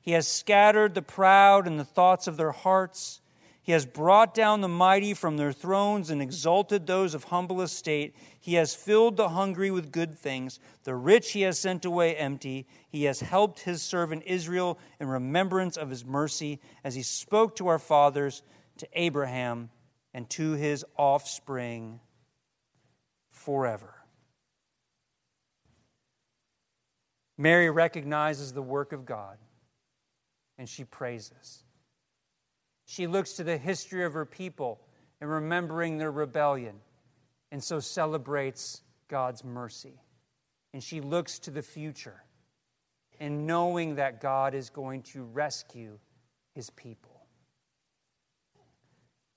He 0.01 0.13
has 0.13 0.27
scattered 0.27 0.95
the 0.95 1.03
proud 1.03 1.67
in 1.67 1.77
the 1.77 1.85
thoughts 1.85 2.27
of 2.27 2.37
their 2.37 2.53
hearts. 2.53 3.21
He 3.63 3.73
has 3.73 3.85
brought 3.85 4.35
down 4.35 4.63
the 4.63 4.69
mighty 4.69 5.13
from 5.13 5.37
their 5.37 5.53
thrones 5.53 6.09
and 6.09 6.23
exalted 6.23 6.87
those 6.87 7.13
of 7.13 7.25
humble 7.25 7.61
estate. 7.61 8.15
He 8.39 8.55
has 8.55 8.75
filled 8.75 9.17
the 9.17 9.31
hungry 9.31 9.71
with 9.71 9.93
good 9.93 10.19
things. 10.19 10.59
The 10.85 10.95
rich 10.95 11.33
he 11.33 11.43
has 11.43 11.59
sent 11.59 11.85
away 11.85 12.17
empty. 12.17 12.67
He 12.89 13.05
has 13.05 13.21
helped 13.21 13.61
his 13.61 13.83
servant 13.83 14.23
Israel 14.25 14.79
in 14.99 15.09
remembrance 15.09 15.77
of 15.77 15.91
his 15.91 16.05
mercy, 16.05 16.61
as 16.83 16.95
he 16.95 17.03
spoke 17.03 17.55
to 17.57 17.69
our 17.69 17.79
fathers, 17.79 18.43
to 18.79 18.89
Abraham, 18.95 19.69
and 20.13 20.29
to 20.31 20.53
his 20.53 20.85
offspring 20.97 22.01
forever. 23.31 23.95
Mary 27.39 27.71
recognizes 27.71 28.53
the 28.53 28.63
work 28.63 28.93
of 28.93 29.07
God 29.07 29.39
and 30.59 30.69
she 30.69 30.85
praises. 30.85 31.65
She 32.85 33.07
looks 33.07 33.33
to 33.35 33.45
the 33.45 33.57
history 33.57 34.05
of 34.05 34.13
her 34.13 34.27
people 34.27 34.81
and 35.21 35.31
remembering 35.31 35.97
their 35.97 36.11
rebellion, 36.11 36.77
and 37.51 37.63
so 37.63 37.81
celebrates 37.81 38.83
God's 39.09 39.43
mercy. 39.45 40.03
And 40.75 40.83
she 40.83 41.01
looks 41.01 41.39
to 41.41 41.51
the 41.51 41.63
future 41.63 42.25
and 43.19 43.47
knowing 43.47 43.95
that 43.95 44.21
God 44.21 44.55
is 44.55 44.71
going 44.71 45.03
to 45.03 45.23
rescue 45.23 45.99
his 46.55 46.71
people. 46.71 47.10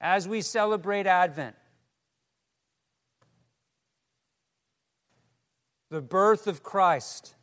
As 0.03 0.27
we 0.27 0.41
celebrate 0.41 1.07
Advent, 1.07 1.55
the 5.89 6.01
birth 6.01 6.45
of 6.45 6.61
Christ, 6.61 7.35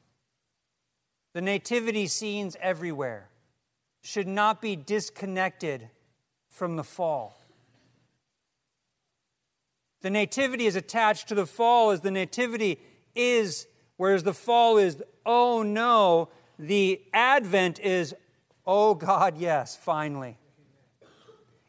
the 1.32 1.40
nativity 1.40 2.06
scenes 2.06 2.58
everywhere 2.60 3.30
should 4.02 4.28
not 4.28 4.60
be 4.60 4.76
disconnected 4.76 5.88
from 6.50 6.76
the 6.76 6.84
fall. 6.84 7.40
The 10.02 10.10
nativity 10.10 10.66
is 10.66 10.76
attached 10.76 11.28
to 11.28 11.34
the 11.34 11.46
fall 11.46 11.92
as 11.92 12.02
the 12.02 12.10
nativity 12.10 12.78
is, 13.14 13.68
whereas 13.96 14.22
the 14.22 14.34
fall 14.34 14.76
is, 14.76 15.02
oh 15.24 15.62
no, 15.62 16.28
the 16.58 17.00
advent 17.14 17.78
is, 17.80 18.14
oh 18.66 18.94
God, 18.94 19.38
yes, 19.38 19.78
finally. 19.80 20.36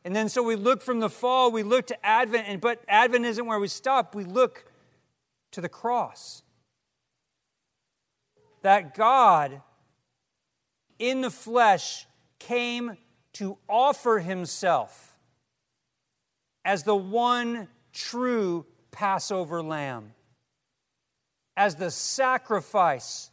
And 0.04 0.16
then 0.16 0.30
so 0.30 0.42
we 0.42 0.56
look 0.56 0.82
from 0.82 1.00
the 1.00 1.10
fall, 1.10 1.52
we 1.52 1.64
look 1.64 1.88
to 1.88 2.06
Advent, 2.06 2.48
and 2.48 2.60
but 2.60 2.84
Advent 2.88 3.26
isn't 3.26 3.46
where 3.46 3.60
we 3.60 3.68
stop. 3.68 4.16
We 4.16 4.24
look 4.24 4.66
to 5.52 5.62
the 5.62 5.70
cross. 5.70 6.44
That 8.64 8.96
God 8.96 9.62
in 10.98 11.22
the 11.22 11.32
flesh 11.32 12.08
came 12.40 12.98
to 13.34 13.58
offer 13.68 14.20
himself 14.20 15.18
as 16.66 16.84
the 16.84 16.96
one 16.96 17.68
true 17.94 18.66
Passover 18.92 19.64
lamb, 19.64 20.14
as 21.56 21.76
the 21.76 21.92
sacrifice 21.92 23.32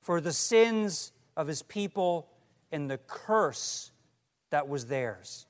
for 0.00 0.20
the 0.20 0.32
sins 0.32 1.12
of 1.36 1.46
his 1.46 1.62
people 1.62 2.28
and 2.72 2.90
the 2.90 2.98
curse 2.98 3.90
that 4.50 4.68
was 4.68 4.86
theirs. 4.86 5.45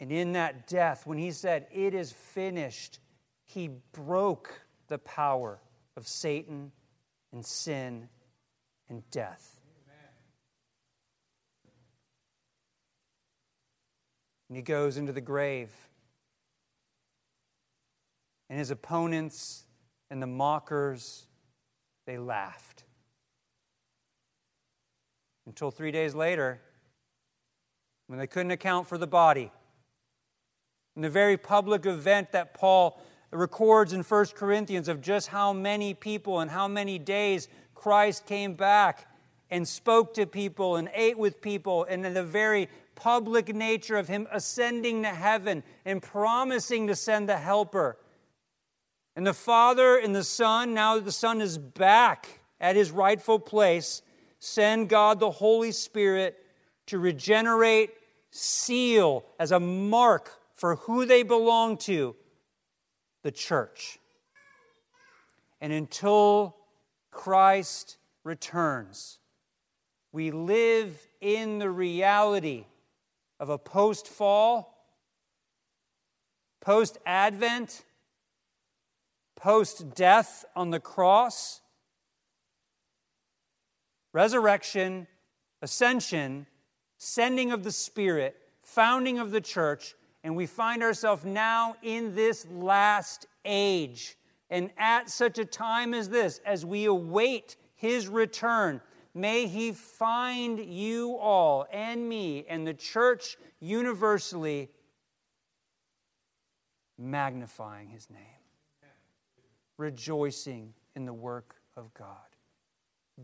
And 0.00 0.10
in 0.10 0.32
that 0.32 0.66
death, 0.66 1.06
when 1.06 1.18
he 1.18 1.30
said, 1.30 1.66
It 1.70 1.94
is 1.94 2.10
finished, 2.10 2.98
he 3.44 3.68
broke 3.92 4.62
the 4.88 4.98
power 4.98 5.60
of 5.94 6.08
Satan 6.08 6.72
and 7.32 7.44
sin 7.44 8.08
and 8.88 9.08
death. 9.10 9.58
And 14.48 14.56
he 14.56 14.62
goes 14.62 14.96
into 14.96 15.12
the 15.12 15.20
grave. 15.20 15.70
And 18.48 18.58
his 18.58 18.72
opponents 18.72 19.64
and 20.10 20.20
the 20.20 20.26
mockers, 20.26 21.26
they 22.06 22.18
laughed. 22.18 22.82
Until 25.46 25.70
three 25.70 25.92
days 25.92 26.16
later, 26.16 26.60
when 28.08 28.18
they 28.18 28.26
couldn't 28.26 28.50
account 28.50 28.88
for 28.88 28.98
the 28.98 29.06
body. 29.06 29.52
In 31.00 31.02
the 31.02 31.08
very 31.08 31.38
public 31.38 31.86
event 31.86 32.32
that 32.32 32.52
Paul 32.52 33.00
records 33.30 33.94
in 33.94 34.02
1 34.02 34.26
Corinthians 34.34 34.86
of 34.86 35.00
just 35.00 35.28
how 35.28 35.50
many 35.50 35.94
people 35.94 36.40
and 36.40 36.50
how 36.50 36.68
many 36.68 36.98
days 36.98 37.48
Christ 37.74 38.26
came 38.26 38.52
back 38.52 39.10
and 39.50 39.66
spoke 39.66 40.12
to 40.12 40.26
people 40.26 40.76
and 40.76 40.90
ate 40.92 41.16
with 41.16 41.40
people, 41.40 41.86
and 41.88 42.04
in 42.04 42.12
the 42.12 42.22
very 42.22 42.68
public 42.96 43.54
nature 43.54 43.96
of 43.96 44.08
him 44.08 44.28
ascending 44.30 45.04
to 45.04 45.08
heaven 45.08 45.62
and 45.86 46.02
promising 46.02 46.86
to 46.88 46.94
send 46.94 47.30
the 47.30 47.38
helper. 47.38 47.96
And 49.16 49.26
the 49.26 49.32
Father 49.32 49.96
and 49.96 50.14
the 50.14 50.22
Son, 50.22 50.74
now 50.74 50.96
that 50.96 51.06
the 51.06 51.12
Son 51.12 51.40
is 51.40 51.56
back 51.56 52.42
at 52.60 52.76
his 52.76 52.90
rightful 52.90 53.38
place, 53.38 54.02
send 54.38 54.90
God 54.90 55.18
the 55.18 55.30
Holy 55.30 55.72
Spirit 55.72 56.44
to 56.88 56.98
regenerate, 56.98 57.88
seal 58.30 59.24
as 59.38 59.50
a 59.50 59.58
mark 59.58 60.39
for 60.60 60.76
who 60.76 61.06
they 61.06 61.22
belong 61.22 61.78
to 61.78 62.14
the 63.22 63.30
church. 63.30 63.98
And 65.58 65.72
until 65.72 66.54
Christ 67.10 67.96
returns, 68.24 69.20
we 70.12 70.30
live 70.30 71.06
in 71.22 71.60
the 71.60 71.70
reality 71.70 72.66
of 73.38 73.48
a 73.48 73.56
post 73.56 74.06
fall, 74.06 74.84
post 76.60 76.98
advent, 77.06 77.82
post 79.36 79.94
death 79.94 80.44
on 80.54 80.68
the 80.68 80.80
cross, 80.80 81.62
resurrection, 84.12 85.06
ascension, 85.62 86.44
sending 86.98 87.50
of 87.50 87.64
the 87.64 87.72
Spirit, 87.72 88.36
founding 88.62 89.18
of 89.18 89.30
the 89.30 89.40
church, 89.40 89.94
and 90.22 90.36
we 90.36 90.46
find 90.46 90.82
ourselves 90.82 91.24
now 91.24 91.76
in 91.82 92.14
this 92.14 92.46
last 92.50 93.26
age. 93.44 94.16
And 94.50 94.70
at 94.76 95.08
such 95.08 95.38
a 95.38 95.44
time 95.44 95.94
as 95.94 96.08
this, 96.08 96.40
as 96.44 96.64
we 96.66 96.84
await 96.84 97.56
his 97.74 98.08
return, 98.08 98.80
may 99.14 99.46
he 99.46 99.72
find 99.72 100.58
you 100.58 101.16
all 101.16 101.66
and 101.72 102.08
me 102.08 102.44
and 102.48 102.66
the 102.66 102.74
church 102.74 103.36
universally 103.60 104.70
magnifying 106.98 107.88
his 107.88 108.10
name, 108.10 108.20
rejoicing 109.78 110.74
in 110.94 111.06
the 111.06 111.14
work 111.14 111.56
of 111.76 111.94
God, 111.94 112.16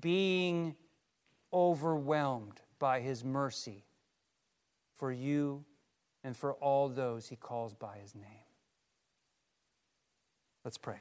being 0.01 0.74
overwhelmed 1.53 2.61
by 2.78 3.01
his 3.01 3.24
mercy 3.24 3.84
for 4.97 5.12
you 5.12 5.64
and 6.27 6.37
for 6.37 6.55
all 6.55 6.89
those 6.89 7.29
he 7.29 7.37
calls 7.37 7.72
by 7.72 7.99
his 8.03 8.12
name. 8.16 8.24
Let's 10.64 10.77
pray. 10.77 10.99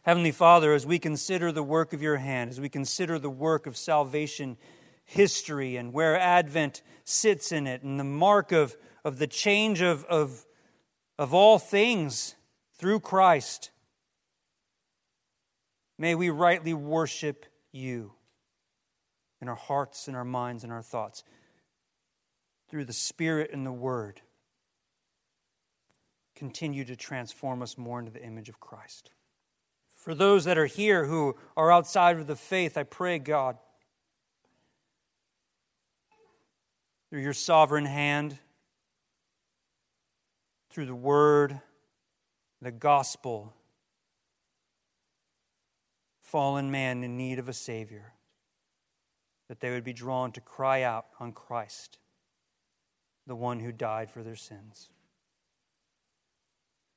Heavenly 0.00 0.32
Father, 0.32 0.72
as 0.72 0.86
we 0.86 0.98
consider 0.98 1.52
the 1.52 1.62
work 1.62 1.92
of 1.92 2.00
your 2.00 2.16
hand, 2.16 2.48
as 2.48 2.58
we 2.58 2.70
consider 2.70 3.18
the 3.18 3.28
work 3.28 3.66
of 3.66 3.76
salvation 3.76 4.56
history 5.04 5.76
and 5.76 5.92
where 5.92 6.18
Advent 6.18 6.80
sits 7.04 7.52
in 7.52 7.66
it, 7.66 7.82
and 7.82 8.00
the 8.00 8.04
mark 8.04 8.50
of, 8.50 8.78
of 9.04 9.18
the 9.18 9.26
change 9.26 9.82
of, 9.82 10.06
of, 10.06 10.46
of 11.18 11.34
all 11.34 11.58
things 11.58 12.34
through 12.78 13.00
Christ, 13.00 13.72
may 15.98 16.14
we 16.14 16.30
rightly 16.30 16.72
worship 16.72 17.44
you 17.72 18.12
in 19.42 19.48
our 19.48 19.54
hearts 19.54 20.08
in 20.08 20.14
our 20.14 20.24
minds 20.24 20.64
in 20.64 20.70
our 20.70 20.82
thoughts 20.82 21.22
through 22.68 22.84
the 22.84 22.92
Spirit 22.92 23.50
and 23.52 23.64
the 23.64 23.72
Word, 23.72 24.22
continue 26.34 26.84
to 26.84 26.96
transform 26.96 27.62
us 27.62 27.78
more 27.78 27.98
into 27.98 28.10
the 28.10 28.22
image 28.22 28.48
of 28.48 28.60
Christ. 28.60 29.10
For 29.88 30.14
those 30.14 30.44
that 30.44 30.58
are 30.58 30.66
here 30.66 31.06
who 31.06 31.36
are 31.56 31.72
outside 31.72 32.16
of 32.16 32.26
the 32.26 32.36
faith, 32.36 32.76
I 32.76 32.82
pray, 32.82 33.18
God, 33.18 33.56
through 37.08 37.22
your 37.22 37.32
sovereign 37.32 37.86
hand, 37.86 38.38
through 40.70 40.86
the 40.86 40.94
Word, 40.94 41.60
the 42.60 42.72
gospel, 42.72 43.54
fallen 46.20 46.70
man 46.70 47.02
in 47.02 47.16
need 47.16 47.38
of 47.38 47.48
a 47.48 47.52
Savior, 47.52 48.12
that 49.48 49.60
they 49.60 49.70
would 49.70 49.84
be 49.84 49.92
drawn 49.92 50.32
to 50.32 50.40
cry 50.40 50.82
out 50.82 51.06
on 51.20 51.32
Christ 51.32 51.98
the 53.26 53.36
one 53.36 53.60
who 53.60 53.72
died 53.72 54.10
for 54.10 54.22
their 54.22 54.36
sins. 54.36 54.90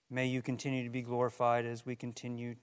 May 0.09 0.27
you 0.27 0.41
continue 0.41 0.83
to 0.83 0.89
be 0.89 1.01
glorified 1.01 1.65
as 1.65 1.85
we 1.85 1.95
continue 1.95 2.55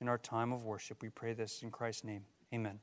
in 0.00 0.08
our 0.08 0.18
time 0.18 0.52
of 0.52 0.64
worship. 0.64 1.02
We 1.02 1.10
pray 1.10 1.32
this 1.32 1.62
in 1.62 1.70
Christ's 1.70 2.04
name. 2.04 2.24
Amen. 2.52 2.80